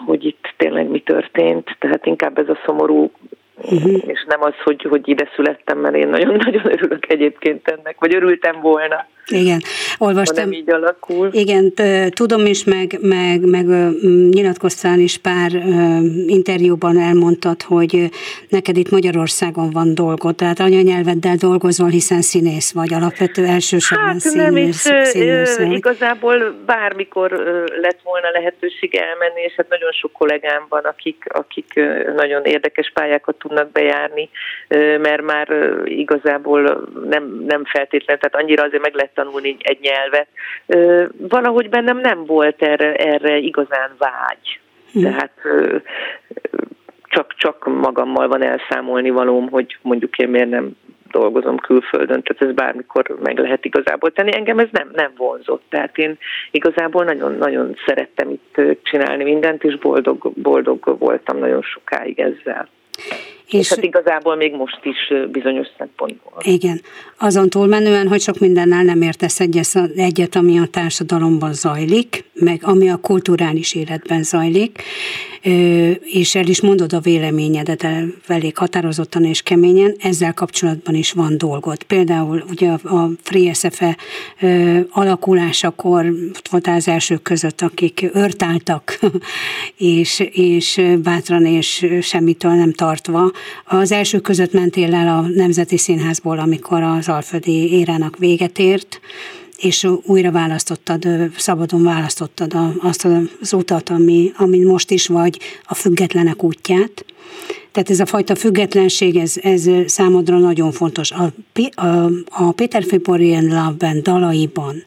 [0.05, 3.11] hogy itt tényleg mi történt, tehát inkább ez a szomorú
[3.57, 4.03] uh-huh.
[4.05, 8.61] és nem az, hogy, hogy ide születtem, mert én nagyon-nagyon örülök egyébként ennek, vagy örültem
[8.61, 9.05] volna.
[9.31, 9.61] Igen,
[9.97, 10.43] olvastam.
[10.43, 11.29] Nem így alakul.
[11.31, 11.73] Igen,
[12.09, 13.65] tudom is, meg, meg, meg
[14.29, 15.51] nyilatkoztál is pár
[16.27, 18.09] interjúban elmondtad, hogy
[18.49, 24.45] neked itt Magyarországon van dolgod, tehát anyanyelveddel dolgozol, hiszen színész vagy, alapvető elsősorban hát, színész.
[24.45, 25.71] nem is, színész vagy.
[25.71, 27.31] igazából bármikor
[27.81, 31.73] lett volna lehetőség elmenni, és hát nagyon sok kollégám van, akik, akik
[32.15, 34.29] nagyon érdekes pályákat tudnak bejárni,
[35.01, 35.47] mert már
[35.85, 36.61] igazából
[37.09, 40.27] nem, nem feltétlenül, tehát annyira azért meg lehet tanulni egy nyelvet.
[41.17, 44.59] Valahogy bennem nem volt erre, erre igazán vágy.
[44.91, 45.01] Hm.
[45.01, 45.31] Tehát
[47.03, 50.75] csak, csak magammal van elszámolni valóm, hogy mondjuk én miért nem
[51.11, 54.35] dolgozom külföldön, tehát ez bármikor meg lehet igazából tenni.
[54.35, 56.17] Engem ez nem, nem vonzott, tehát én
[56.51, 62.67] igazából nagyon-nagyon szerettem itt csinálni mindent, és boldog, boldog voltam nagyon sokáig ezzel.
[63.47, 66.41] És, és hát igazából még most is bizonyos szempontból.
[66.41, 66.81] Igen.
[67.17, 69.39] Azon túlmenően, hogy sok mindennel nem értesz
[69.95, 74.83] egyet, ami a társadalomban zajlik, meg ami a kulturális életben zajlik,
[76.01, 77.87] és el is mondod a véleményedet
[78.27, 81.83] elég határozottan és keményen, ezzel kapcsolatban is van dolgot.
[81.83, 83.97] Például ugye a Free SFE
[84.89, 86.13] alakulásakor
[86.49, 88.99] voltál az elsők között, akik örtáltak,
[89.77, 93.31] és, és bátran és semmitől nem tartva.
[93.65, 98.99] Az első között mentél el a Nemzeti Színházból, amikor az Alföldi érának véget ért,
[99.57, 103.07] és újra választottad, szabadon választottad azt
[103.41, 107.05] az utat, ami, amin most is vagy, a függetlenek útját.
[107.71, 111.11] Tehát ez a fajta függetlenség, ez, ez számodra nagyon fontos.
[111.11, 111.33] A,
[111.75, 114.83] a, a Péter Fiporian Love Band dalaiban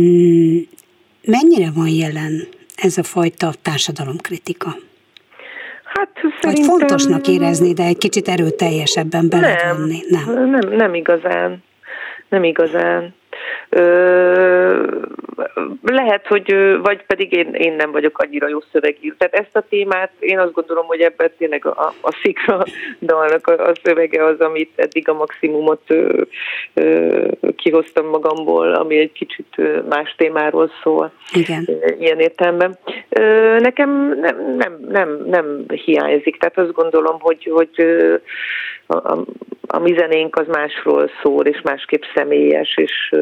[0.00, 0.58] mm,
[1.24, 4.76] mennyire van jelen ez a fajta társadalomkritika?
[6.02, 9.98] Hát Vagy fontosnak érezni, de egy kicsit erőteljesebben beledvonni.
[10.08, 11.62] Nem, nem, nem, nem igazán.
[12.28, 13.14] Nem igazán.
[15.82, 19.14] Lehet, hogy vagy pedig én, én nem vagyok annyira jó szövegíró.
[19.18, 22.62] Tehát ezt a témát én azt gondolom, hogy ebben tényleg a, a szikra
[23.00, 26.22] dalnak a, a szövege az, amit eddig a maximumot ö,
[26.74, 29.56] ö, kihoztam magamból, ami egy kicsit
[29.88, 31.12] más témáról szól.
[31.32, 31.68] Igen.
[31.98, 32.78] Ilyen értelemben.
[33.08, 36.36] Ö, nekem nem, nem, nem, nem hiányzik.
[36.36, 37.86] Tehát azt gondolom, hogy, hogy
[38.86, 39.24] a, a,
[39.66, 43.14] a mi zenénk az másról szól, és másképp személyes, és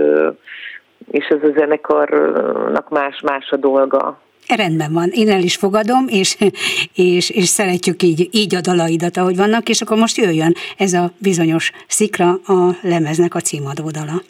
[1.11, 4.21] és ez a zenekarnak más-más a dolga.
[4.57, 6.37] Rendben van, én el is fogadom, és,
[6.95, 11.11] és, és szeretjük így, így a dalaidat, ahogy vannak, és akkor most jöjjön ez a
[11.19, 14.23] bizonyos szikra a lemeznek a címadó dala.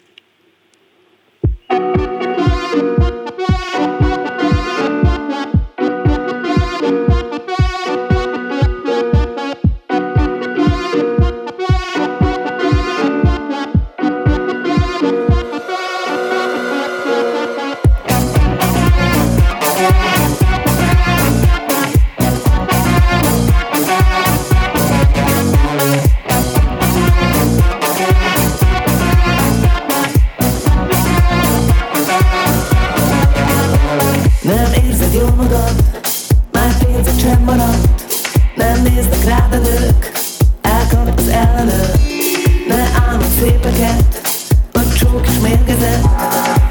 [39.51, 40.11] átmenők
[40.61, 41.27] Elkapd az
[42.67, 43.31] Ne álmod
[44.71, 46.03] A csók is mérgezett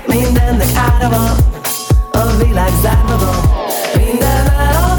[0.07, 1.37] Mindennek ára van
[2.12, 3.37] A világ zárva van.
[3.95, 4.89] Minden el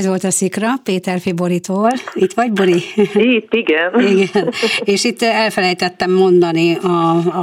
[0.00, 1.90] ez volt a szikra Péter Fiboritól.
[2.14, 2.80] Itt vagy, Bori?
[3.14, 4.00] Itt, igen.
[4.00, 4.48] igen.
[4.84, 6.96] És itt elfelejtettem mondani a,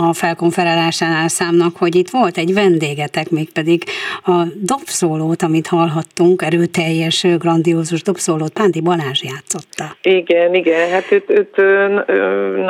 [0.08, 3.84] a felkonferálásánál számnak, hogy itt volt egy vendégetek, mégpedig
[4.26, 9.86] a dobszólót, amit hallhattunk, erőteljes, grandiózus dobszólót Pánti Balázs játszotta.
[10.02, 11.56] Igen, igen, hát őt, őt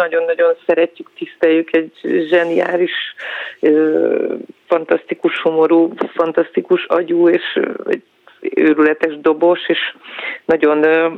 [0.01, 1.91] nagyon-nagyon szeretjük, tiszteljük, egy
[2.29, 2.93] zseniális
[4.67, 7.59] fantasztikus humorú, fantasztikus agyú, és
[7.89, 8.03] egy
[8.41, 9.79] őrületes dobos, és
[10.45, 10.77] nagyon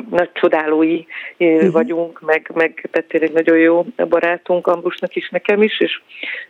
[0.09, 1.03] nagy csodálói
[1.38, 1.72] uh-huh.
[1.72, 6.01] vagyunk, meg, meg tényleg nagyon jó barátunk Ambrusnak is, nekem is, és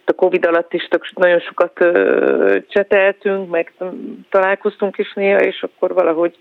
[0.06, 1.86] a Covid alatt is nagyon sokat
[2.68, 3.72] cseteltünk, meg
[4.30, 6.38] találkoztunk is néha, és akkor valahogy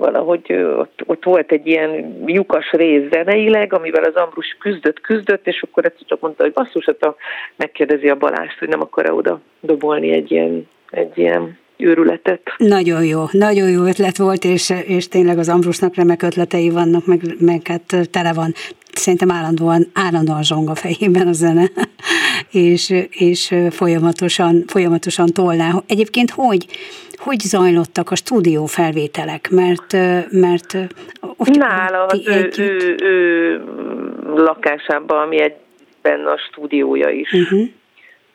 [0.00, 5.62] valahogy ott, ott volt egy ilyen lyukas rész zeneileg, amivel az Ambrus küzdött, küzdött, és
[5.62, 7.16] akkor egyszer csak mondta, hogy basszus, hát a,
[7.56, 12.40] megkérdezi a Balást, hogy nem akar-e oda dobolni egy ilyen, egy ilyen őrületet.
[12.56, 17.20] Nagyon jó, nagyon jó ötlet volt, és, és tényleg az Ambrusnak remek ötletei vannak, meg,
[17.38, 18.52] meg hát tele van
[18.92, 21.70] szerintem állandóan, állandóan zsong a fejében a zene,
[22.72, 25.70] és, és folyamatosan, folyamatosan tolná.
[25.86, 26.66] Egyébként hogy,
[27.16, 29.50] hogy zajlottak a stúdió felvételek?
[29.50, 29.96] Mert,
[30.30, 30.76] mert
[31.36, 33.62] hogy Nála az ő, ő, ő
[34.34, 37.32] lakásában, ami egyben a stúdiója is.
[37.32, 37.68] Uh-huh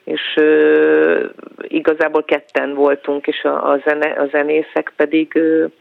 [0.05, 1.29] és uh,
[1.61, 5.71] igazából ketten voltunk, és a, a, zene, a zenészek pedig uh,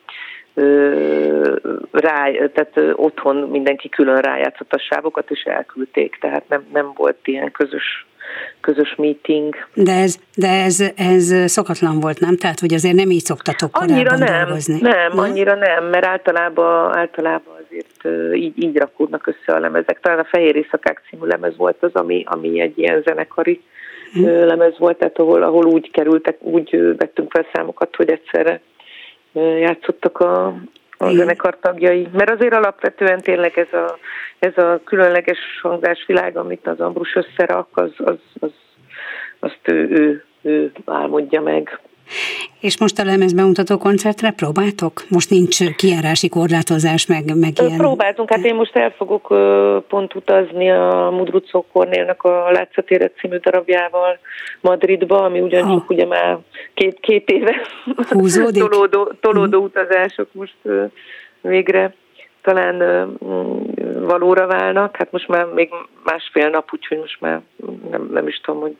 [1.90, 7.50] rá, tehát otthon mindenki külön rájátszott a sávokat, és elküldték, tehát nem, nem volt ilyen
[7.50, 8.06] közös
[8.60, 9.54] közös meeting.
[9.74, 12.36] De ez, de ez, ez szokatlan volt, nem?
[12.36, 14.80] Tehát, hogy azért nem így szoktatok annyira nem, dolgozni.
[14.80, 20.00] Nem, nem, annyira nem, mert általában, általában azért így, így rakódnak össze a lemezek.
[20.00, 23.62] Talán a Fehér Éjszakák című lemez volt az, ami, ami egy ilyen zenekari
[24.14, 24.46] hmm.
[24.46, 28.60] lemez volt, tehát ahol, ahol úgy kerültek, úgy vettünk fel számokat, hogy egyszerre
[29.58, 30.46] játszottak a,
[30.98, 32.08] a zenekar tagjai.
[32.12, 33.98] Mert azért alapvetően tényleg ez a,
[34.38, 38.52] ez a különleges hangzásvilág, amit az Ambrus összerak, az, az, az,
[39.38, 41.80] azt ő, ő, ő álmodja meg.
[42.61, 45.02] És most a lemez bemutató koncertre próbáltok?
[45.09, 47.76] Most nincs kiárási korlátozás, meg, meg ilyen...
[47.76, 49.26] Próbáltunk, hát én most el fogok
[49.88, 54.18] pont utazni a Mudrucó Kornélnak a Látszatéret című darabjával
[54.61, 55.90] Madridba, ami ugyancsak oh.
[55.90, 56.38] ugye már
[56.74, 57.55] két, két éve
[58.52, 59.66] tolódó, tolódó hmm.
[59.66, 60.57] utazások most
[61.40, 61.94] végre
[62.42, 62.78] talán
[64.00, 64.96] valóra válnak.
[64.96, 65.70] Hát most már még
[66.05, 67.40] másfél nap, úgyhogy most már
[67.90, 68.76] nem, nem is tudom, hogy...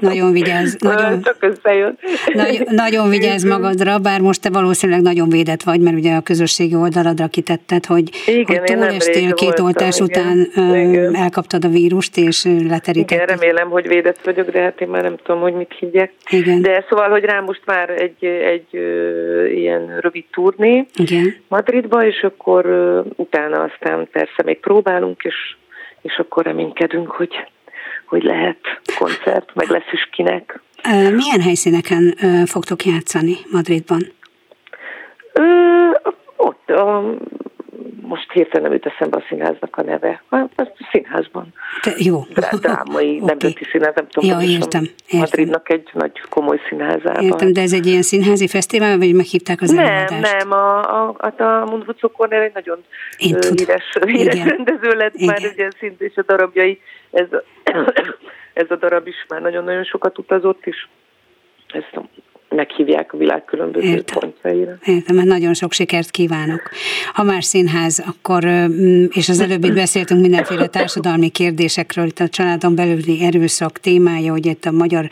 [0.00, 0.76] Nagyon vigyázz.
[0.82, 1.98] Nagyon, Csak összejön.
[2.32, 6.74] Nagyon, nagyon vigyázz magadra, bár most te valószínűleg nagyon védett vagy, mert ugye a közösségi
[6.74, 11.14] oldaladra kitetted, hogy, igen, hogy túlestél két oltás után igen.
[11.14, 13.10] elkaptad a vírust, és leterítetted.
[13.10, 16.12] Igen, remélem, hogy védett vagyok, de hát én már nem tudom, hogy mit higgyek.
[16.30, 16.62] Igen.
[16.62, 18.72] De szóval, hogy rám most már egy, egy
[19.54, 21.34] ilyen rövid turné igen.
[21.48, 22.66] Madridba, és akkor
[23.16, 25.56] utána aztán persze még próbálunk, és,
[26.02, 27.34] és akkor reménykedünk, hogy,
[28.04, 28.58] hogy lehet
[28.98, 30.60] koncert, meg lesz is kinek.
[30.92, 32.14] Milyen helyszíneken
[32.46, 34.00] fogtok játszani Madridban?
[35.32, 35.42] Ö,
[36.36, 37.14] ott a
[38.08, 40.22] most hirtelen nem jut eszembe a színháznak a neve.
[40.30, 41.52] Hát, a színházban.
[41.82, 42.20] Te, jó.
[42.60, 43.26] Drámai okay.
[43.26, 45.18] nemzeti színház, nem tudom, ja, értem, értem.
[45.18, 47.22] Madridnak egy nagy komoly színházában.
[47.22, 50.36] Értem, de ez egy ilyen színházi fesztivál, vagy meghívták az Nem, előadást?
[50.38, 52.84] nem, a, a, a, a Mundrucó Cornél egy nagyon
[53.18, 55.26] Én híres, híres rendező lett Igen.
[55.26, 56.80] már, ugye szint és a darabjai,
[57.10, 57.26] ez,
[58.62, 60.88] ez a darab is már nagyon-nagyon sokat utazott, is.
[61.66, 62.00] ezt
[62.48, 64.18] meghívják a világ különböző Értem.
[64.18, 64.78] pontjaira.
[64.84, 66.70] Értem, mert nagyon sok sikert kívánok.
[67.12, 72.74] Ha már színház, akkor, mm, és az előbb beszéltünk mindenféle társadalmi kérdésekről, itt a családon
[72.74, 75.08] belüli erőszak témája, hogy itt a magyar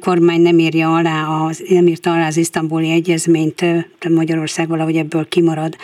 [0.00, 3.64] kormány nem írja alá, az, nem írta alá az isztambuli egyezményt,
[4.10, 5.76] Magyarország valahogy ebből kimarad,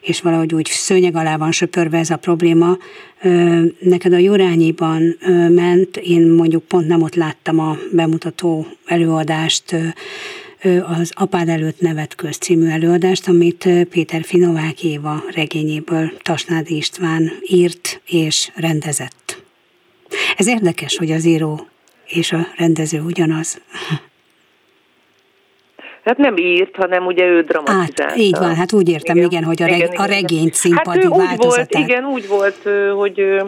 [0.00, 2.76] és valahogy úgy szőnyeg alá van söpörve ez a probléma.
[3.78, 9.76] Neked a Jurányiban ment, én mondjuk pont nem ott láttam a bemutató előadást,
[10.86, 18.00] az Apád előtt nevet köz című előadást, amit Péter Finovák Éva regényéből Tasnádi István írt
[18.06, 19.42] és rendezett.
[20.36, 21.66] Ez érdekes, hogy az író
[22.06, 23.60] és a rendező ugyanaz.
[26.04, 28.02] Hát nem írt, hanem ugye ő dramatizálta.
[28.02, 30.98] Hát, így van, hát úgy értem, igen, igen hogy a, reg, igen, a regényt színpadi
[30.98, 33.42] hát ő úgy volt, igen, úgy volt, hogy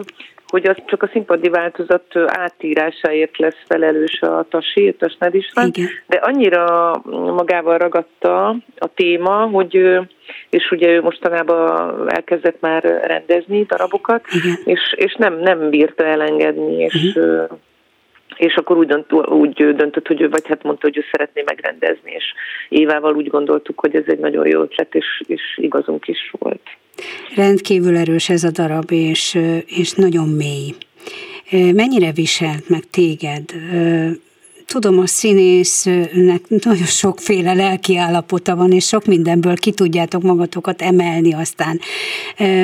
[0.51, 5.71] hogy az csak a színpadi változat átírásáért lesz felelős a Tasi, a Tasnád István,
[6.07, 6.95] de annyira
[7.35, 8.47] magával ragadta
[8.77, 9.99] a téma, hogy
[10.49, 14.57] és ugye ő mostanában elkezdett már rendezni darabokat, Igen.
[14.65, 17.59] és, és nem, nem bírta elengedni, és uh-huh
[18.35, 22.11] és akkor úgy, dönt, úgy döntött, hogy ő, vagy hát mondta, hogy ő szeretné megrendezni,
[22.11, 22.33] és
[22.69, 26.61] Évával úgy gondoltuk, hogy ez egy nagyon jó ötlet, és, és igazunk is volt.
[27.35, 30.75] Rendkívül erős ez a darab, és, és nagyon mély.
[31.51, 33.43] Mennyire viselt meg téged
[34.71, 41.33] tudom, a színésznek nagyon sokféle lelki állapota van, és sok mindenből ki tudjátok magatokat emelni
[41.33, 41.79] aztán,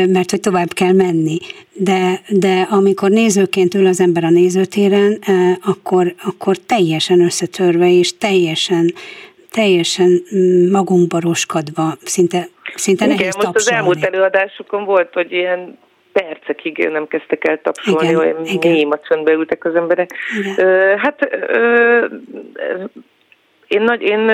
[0.07, 1.37] mert hogy tovább kell menni.
[1.73, 5.19] De, de amikor nézőként ül az ember a nézőtéren,
[5.63, 8.93] akkor, akkor teljesen összetörve, és teljesen
[9.51, 13.77] teljesen mm, magunkba roskadva, szinte, szinte Igen, nehéz most tapsolni.
[13.77, 15.77] az elmúlt előadásokon volt, hogy ilyen
[16.11, 18.71] percekig nem kezdtek el tapsolni, Igen, olyan igen.
[18.71, 20.09] mély csöndbe ültek az emberek.
[20.39, 20.97] Igen.
[20.97, 21.29] Hát
[23.67, 24.31] én, nagy, én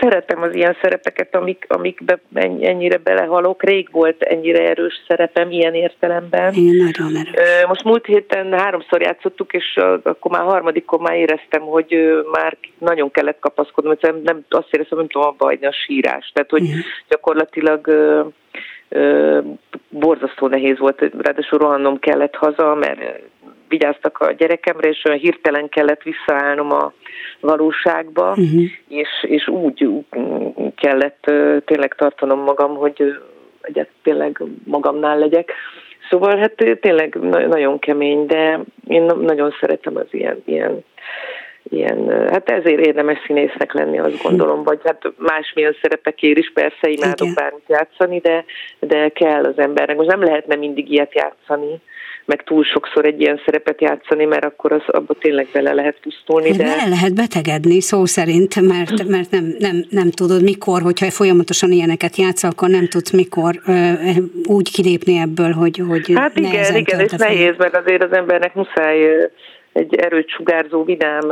[0.00, 3.62] szeretem az ilyen szerepeket, amik, amikbe ennyi- ennyire belehalok.
[3.62, 6.52] Rég volt ennyire erős szerepem ilyen értelemben.
[6.54, 7.64] Igen, nagyon erős.
[7.66, 13.38] Most múlt héten háromszor játszottuk, és akkor már harmadikon már éreztem, hogy már nagyon kellett
[13.40, 16.34] kapaszkodnom, hogy nem, azt éreztem, nem tudom abba hagyni a sírást.
[16.34, 16.62] Tehát, hogy
[17.08, 17.90] gyakorlatilag
[19.88, 23.00] borzasztó nehéz volt, ráadásul rohannom kellett haza, mert
[23.72, 26.92] vigyáztak a gyerekemre, és olyan hirtelen kellett visszaállnom a
[27.40, 28.62] valóságba, Uh-huh.
[28.88, 29.88] és, és úgy
[30.76, 31.30] kellett
[31.64, 33.18] tényleg tartanom magam, hogy
[33.60, 35.52] egyet tényleg magamnál legyek.
[36.10, 40.84] Szóval hát tényleg na- nagyon kemény, de én na- nagyon szeretem az ilyen, ilyen,
[41.62, 47.28] ilyen, hát ezért érdemes színésznek lenni, azt gondolom, vagy hát másmilyen szerepekért is persze imádok
[47.28, 47.34] Igen.
[47.34, 48.44] bármit játszani, de,
[48.80, 49.96] de kell az embernek.
[49.96, 51.80] Most nem lehetne mindig ilyet játszani,
[52.24, 56.50] meg túl sokszor egy ilyen szerepet játszani, mert akkor az abba tényleg bele lehet pusztulni.
[56.50, 56.64] De...
[56.64, 62.16] bele lehet betegedni szó szerint, mert, mert nem, nem, nem tudod mikor, hogyha folyamatosan ilyeneket
[62.16, 63.60] játszol, akkor nem tudsz mikor
[64.44, 69.28] úgy kilépni ebből, hogy, hogy Hát igen, igen, és nehéz, mert azért az embernek muszáj
[69.72, 71.26] egy erőt sugárzó, vidám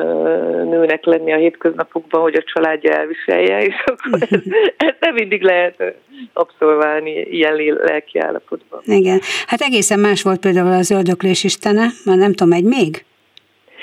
[0.68, 4.42] nőnek lenni a hétköznapokban, hogy a családja elviselje, és akkor ezt,
[4.76, 5.94] ezt nem mindig lehet
[6.32, 8.80] abszolválni ilyen lelki állapotban.
[8.84, 9.20] Igen.
[9.46, 13.04] Hát egészen más volt például az öldöklés istene, már nem tudom, egy még?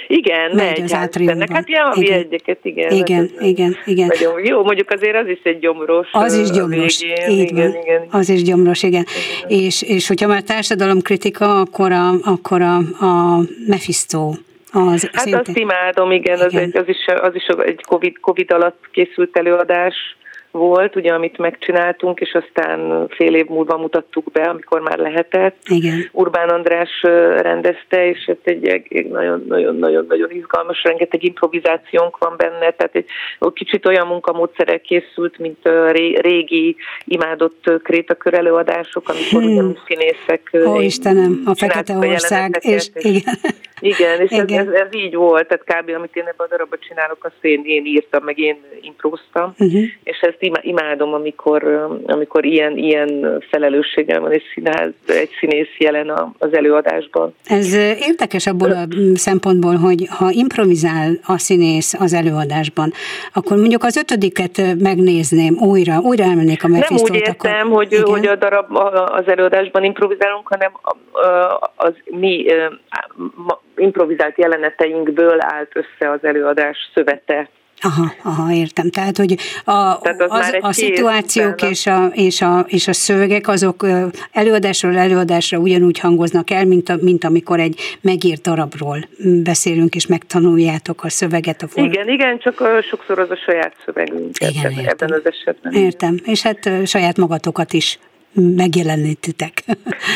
[0.07, 1.35] Igen, Megy az hát átriumban.
[1.35, 2.19] ennek, hát ja, Igen.
[2.19, 2.91] egyeket, igen.
[2.91, 4.07] Igen, hát igen, igen.
[4.07, 6.07] Nagyon jó, mondjuk azért az is egy gyomros.
[6.11, 7.81] Az is gyomros, végén, így igen, van.
[7.81, 8.07] igen.
[8.11, 9.05] Az is gyomros, igen.
[9.47, 14.31] És, és hogyha már társadalomkritika, akkor a, akkor a, a Mephisto
[14.77, 15.39] az Hát szintén.
[15.39, 16.63] azt imádom, igen, az, Igen.
[16.63, 19.95] egy, az, is, az is egy COVID, COVID alatt készült előadás
[20.51, 25.57] volt, ugye, amit megcsináltunk, és aztán fél év múlva mutattuk be, amikor már lehetett.
[25.67, 26.09] Igen.
[26.11, 27.01] Urbán András
[27.41, 33.05] rendezte, és ez egy egy nagyon-nagyon-nagyon izgalmas, rengeteg improvizációnk van benne, tehát egy
[33.53, 35.69] kicsit olyan munkamódszerrel készült, mint
[36.21, 36.75] régi
[37.05, 39.67] imádott krétakör előadások, amikor Hmm.
[39.67, 43.23] ugye színészek Ó, Istenem, a Fekete Ország, és igen.
[43.79, 44.67] Igen, és ez, Igen.
[44.67, 45.95] ez, ez így volt, tehát kb.
[45.95, 49.81] amit én ebben a darabban csinálok, azt én, én írtam, meg én impróztam, Uh-huh.
[50.03, 56.09] és ezt imádom, amikor, ö, amikor ilyen, ilyen felelősséggel van egy színház, egy színész jelen
[56.09, 57.35] a- az előadásban.
[57.45, 57.73] Ez
[58.09, 62.91] érdekes abból a szempontból, hogy ha improvizál a színész az előadásban,
[63.33, 67.75] akkor mondjuk az ötödiket megnézném újra, újra elmennék a Nem Mephistót, úgy értem, akkor...
[67.77, 68.05] hogy, Igen.
[68.05, 68.75] hogy a darab
[69.05, 70.71] az előadásban improvizálunk, hanem
[71.75, 72.45] az mi
[73.77, 77.49] improvizált jeleneteinkből állt össze az előadás szövete.
[77.81, 78.89] Aha, aha, értem.
[78.89, 83.47] Tehát, hogy a, Tehát az az, a szituációk és a, és, a, és a szövegek,
[83.47, 83.85] azok
[84.31, 89.07] előadásról előadásra ugyanúgy hangoznak el, mint, a, mint amikor egy megírt darabról
[89.43, 91.61] beszélünk, és megtanuljátok a szöveget.
[91.61, 95.07] A form- Igen, igen, csak sokszor az a saját szövegünk Igen, ebben, értem.
[95.07, 95.73] ebben az esetben.
[95.73, 97.99] Értem, és hát saját magatokat is
[98.33, 99.63] megjelenítitek.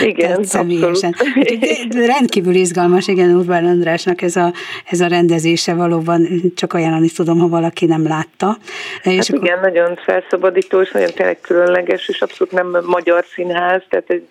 [0.01, 1.15] Igen, Tehát személyesen.
[1.17, 2.05] abszolút.
[2.05, 4.53] Rendkívül izgalmas, igen, Urbán Andrásnak ez a,
[4.85, 8.57] ez a rendezése valóban csak ajánlani tudom, ha valaki nem látta.
[9.03, 14.09] És Hát igen, nagyon felszabadító, és nagyon tényleg különleges, és abszolút nem magyar színház, tehát
[14.09, 14.27] egy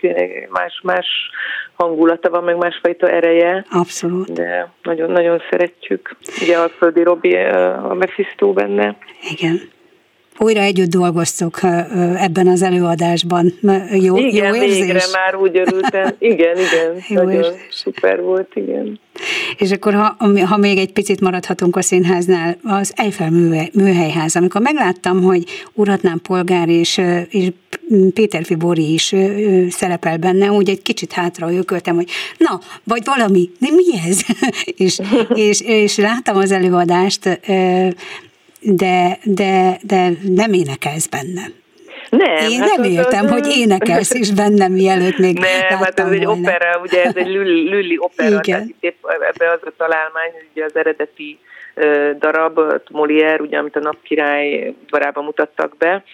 [0.51, 1.07] más-más
[1.75, 6.17] hangulata van, meg másfajta ereje, Abszolút, de nagyon-nagyon szeretjük.
[6.43, 8.97] Ugye Alföldi Robi a Mephisto benne.
[9.31, 9.61] igen.
[10.43, 11.59] Újra együtt dolgoztok
[12.17, 13.53] ebben az előadásban.
[13.93, 14.79] Jó, igen, jó érzés?
[14.79, 16.15] végre már úgy örültem.
[16.19, 17.61] Igen, igen, Jó nagyon érzés.
[17.71, 19.01] szuper volt, igen.
[19.57, 20.17] És akkor, ha,
[20.47, 26.21] ha még egy picit maradhatunk a színháznál, az Eiffel műhely, műhelyház, amikor megláttam, hogy Uratnám
[26.21, 27.49] polgár és, és
[28.15, 29.15] Péter Fibori is
[29.69, 34.21] szerepel benne, úgy egy kicsit hátra ököltem, hogy na, vagy valami, de mi ez?
[34.85, 35.01] és,
[35.49, 37.41] és, és láttam az előadást,
[38.61, 41.43] de, de, de nem énekelsz benne.
[42.11, 45.81] Nem, Én hát nem az- az- hogy énekelsz is bennem, mielőtt még Nem, hát ez
[45.81, 46.41] láttam egy volna.
[46.41, 48.43] opera, ugye ez egy lülli, lülli opera, Igen.
[48.43, 48.99] tehát itt
[49.33, 51.39] ebbe az a találmány, hogy ugye az eredeti
[52.19, 52.59] darab,
[52.93, 56.05] Molière, ugye, amit a Napkirály udvarában mutattak be,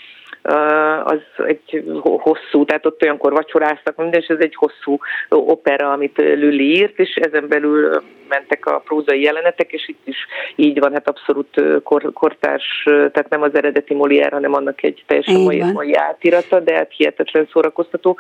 [1.04, 6.76] az egy hosszú, tehát ott olyankor vacsoráztak minden, és ez egy hosszú opera, amit Lüli
[6.76, 10.16] írt, és ezen belül mentek a prózai jelenetek, és itt is
[10.56, 15.40] így van, hát abszolút kor, kortárs, tehát nem az eredeti Molière, hanem annak egy teljesen
[15.40, 18.18] mai, mai átirata, de hát hihetetlen szórakoztató.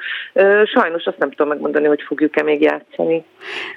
[0.64, 3.24] Sajnos azt nem tudom megmondani, hogy fogjuk-e még játszani.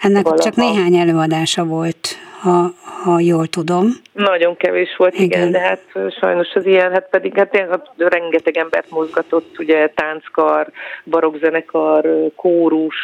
[0.02, 0.44] Ennek valaha.
[0.44, 2.08] csak néhány előadása volt
[2.42, 2.74] ha,
[3.04, 3.88] ha jól tudom.
[4.14, 5.84] Nagyon kevés volt, igen, igen de hát
[6.20, 10.68] sajnos az ilyen, hát pedig hát hát rengeteg embert mozgatott, ugye tánckar,
[11.06, 12.96] barokzenekar, kórus,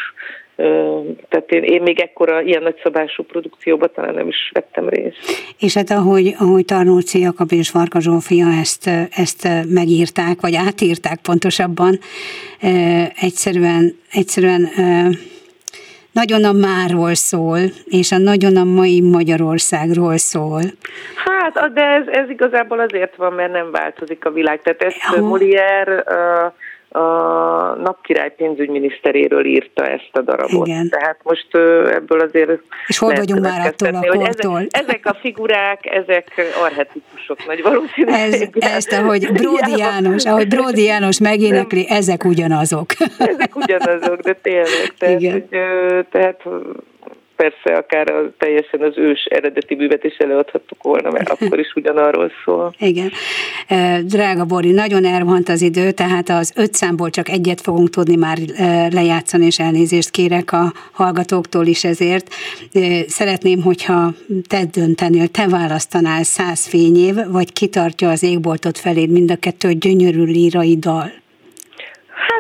[1.30, 5.54] tehát én, én még ekkora ilyen nagyszabású produkcióban talán nem is vettem részt.
[5.60, 12.00] És hát ahogy, ahogy Tarnóci Jakab és Varga Zsófia ezt, ezt megírták, vagy átírták pontosabban,
[13.22, 14.70] egyszerűen, egyszerűen
[16.20, 20.62] nagyon a máról szól, és a nagyon a mai Magyarországról szól.
[21.26, 24.62] Hát, de ez, ez igazából azért van, mert nem változik a világ.
[24.62, 25.22] Tehát ezt ja.
[25.22, 26.04] Molière
[26.96, 30.68] a napkirály pénzügyminiszteréről írta ezt a darabot.
[30.68, 30.90] Igen.
[30.90, 31.48] Tehát most
[31.94, 32.60] ebből azért...
[32.88, 34.58] És hol vagyunk már attól a kortól?
[34.58, 36.32] Ezek, ezek a figurák, ezek
[36.64, 38.70] arhetipusok nagy valószínűséggel.
[38.70, 42.92] Ez, ezt, ahogy Bródi János, ahogy Bródi János megénekli, ezek ugyanazok.
[43.20, 44.94] Ezek ugyanazok, de tényleg.
[45.00, 45.32] Tehát, Igen.
[45.32, 45.46] Hogy,
[46.12, 46.44] tehát
[47.36, 52.32] persze akár a, teljesen az ős eredeti művet is előadhattuk volna, mert akkor is ugyanarról
[52.46, 52.74] szól.
[52.80, 53.12] Igen.
[54.04, 58.38] Drága Bori, nagyon elrohant az idő, tehát az öt számból csak egyet fogunk tudni már
[58.92, 62.34] lejátszani, és elnézést kérek a hallgatóktól is ezért.
[63.08, 64.14] Szeretném, hogyha
[64.48, 70.24] te döntenél, te választanál száz fényév, vagy kitartja az égboltot feléd mind a kettő gyönyörű
[70.24, 71.12] lírai dal?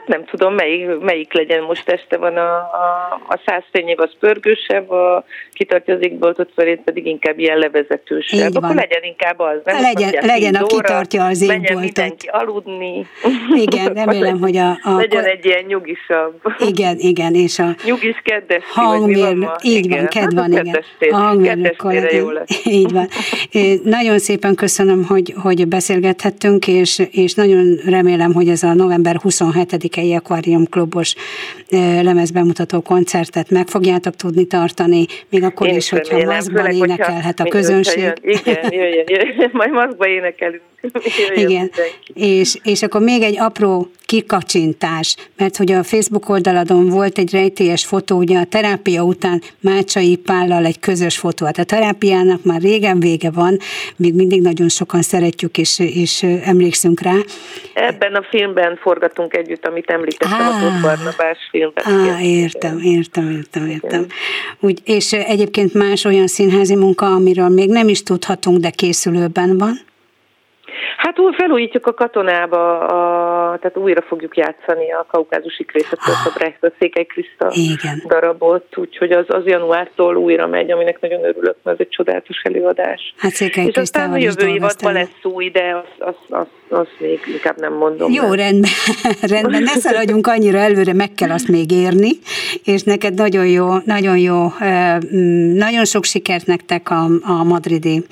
[0.06, 4.12] Hát nem tudom, melyik, melyik legyen most este van a, a, a száz fényév, az
[4.20, 8.56] pörgősebb, a kitartja az égboltot felé pedig inkább ilyen levezetősebb.
[8.56, 9.82] Akkor legyen inkább az, nem?
[9.82, 11.64] Legyen, legyen a kitartja az égboltot.
[11.64, 13.08] Menjen mindenki aludni.
[13.56, 14.70] Igen, remélem, hogy a...
[14.70, 16.42] a legyen egy ilyen nyugisabb.
[16.68, 17.76] Igen, igen, és a...
[17.86, 20.84] Nyugis kedves hangmérnök, így van, ked van, igen.
[21.10, 21.84] A hangmérnök.
[22.64, 23.08] Így van.
[23.84, 29.74] Nagyon szépen köszönöm, hogy, hogy beszélgethettünk, és, és nagyon remélem, hogy ez a november 27
[29.96, 31.16] 12 Aquarium Klubos
[32.02, 38.04] lemezbemutató koncertet meg fogjátok tudni tartani, még akkor Én is, hogyha maszkban énekelhet a közönség.
[38.04, 40.62] Jön, igen, jöjjön, jöjjön, majd maszkban énekelünk.
[41.36, 41.72] Igen,
[42.14, 47.86] és, és akkor még egy apró kikacsintás, mert hogy a Facebook oldaladon volt egy rejtélyes
[47.86, 51.46] fotó, ugye a terápia után Mácsai Pállal egy közös fotó.
[51.46, 53.58] Hát a terápiának már régen vége van,
[53.96, 57.16] még mindig nagyon sokan szeretjük és, és emlékszünk rá.
[57.74, 61.84] Ebben a filmben forgatunk együtt, amit említettem, ah, a Tóth Barnabás filmben.
[61.86, 64.06] Ah, értem, értem, értem, értem.
[64.60, 69.80] Úgy, és egyébként más olyan színházi munka, amiről még nem is tudhatunk, de készülőben van?
[70.98, 76.32] Hát új felújítjuk a katonába, a, tehát újra fogjuk játszani a kaukázusi krészetől ah, a
[76.38, 78.04] Brecht, a Székely Kriszta igen.
[78.08, 83.14] darabot, úgyhogy az, az januártól újra megy, aminek nagyon örülök, mert ez egy csodálatos előadás.
[83.18, 86.48] Hát Székely És aztán a jövő évadban lesz új, de azt az, az, az
[87.00, 88.12] még inkább nem mondom.
[88.12, 88.36] Jó, mert.
[88.36, 88.72] rendben,
[89.22, 92.10] rendben, ne szaladjunk annyira előre, meg kell azt még érni,
[92.64, 94.54] és neked nagyon jó, nagyon jó,
[95.16, 98.06] mm, nagyon sok sikert nektek a, a madridi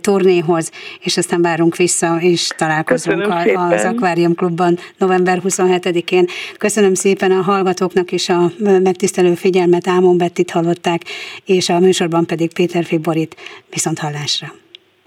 [0.00, 0.70] turnéhoz,
[1.00, 6.26] és aztán várunk vissza és találkozunk a, az Aquarium Klubban november 27-én.
[6.58, 11.02] Köszönöm szépen a hallgatóknak is a megtisztelő figyelmet, Ámon Bettit hallották,
[11.44, 13.36] és a műsorban pedig Péter Fiborit
[13.70, 14.52] viszont hallásra.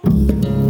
[0.02, 0.61] Feléd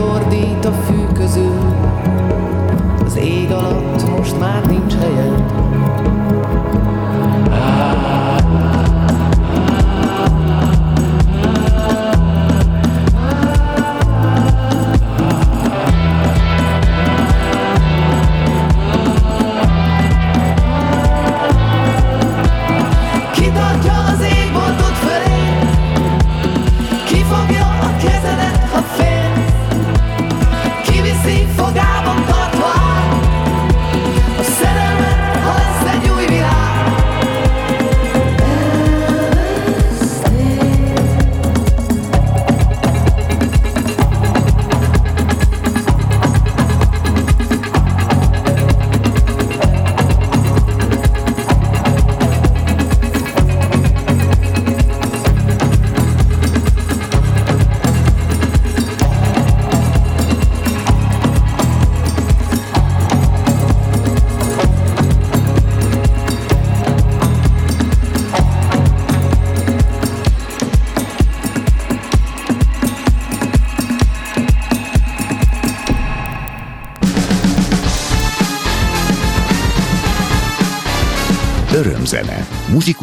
[0.00, 1.58] ordít a fű közül.
[3.04, 5.42] Az ég alatt most már nincs helyed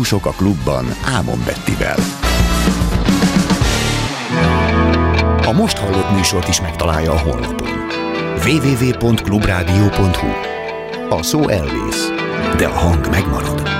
[0.07, 1.95] Muzsikusok a klubban Ámon Bettivel.
[5.45, 7.69] A most hallott műsort is megtalálja a honlapon.
[8.43, 10.27] www.clubradio.hu
[11.09, 12.07] A szó elvész,
[12.57, 13.76] de a hang megmarad.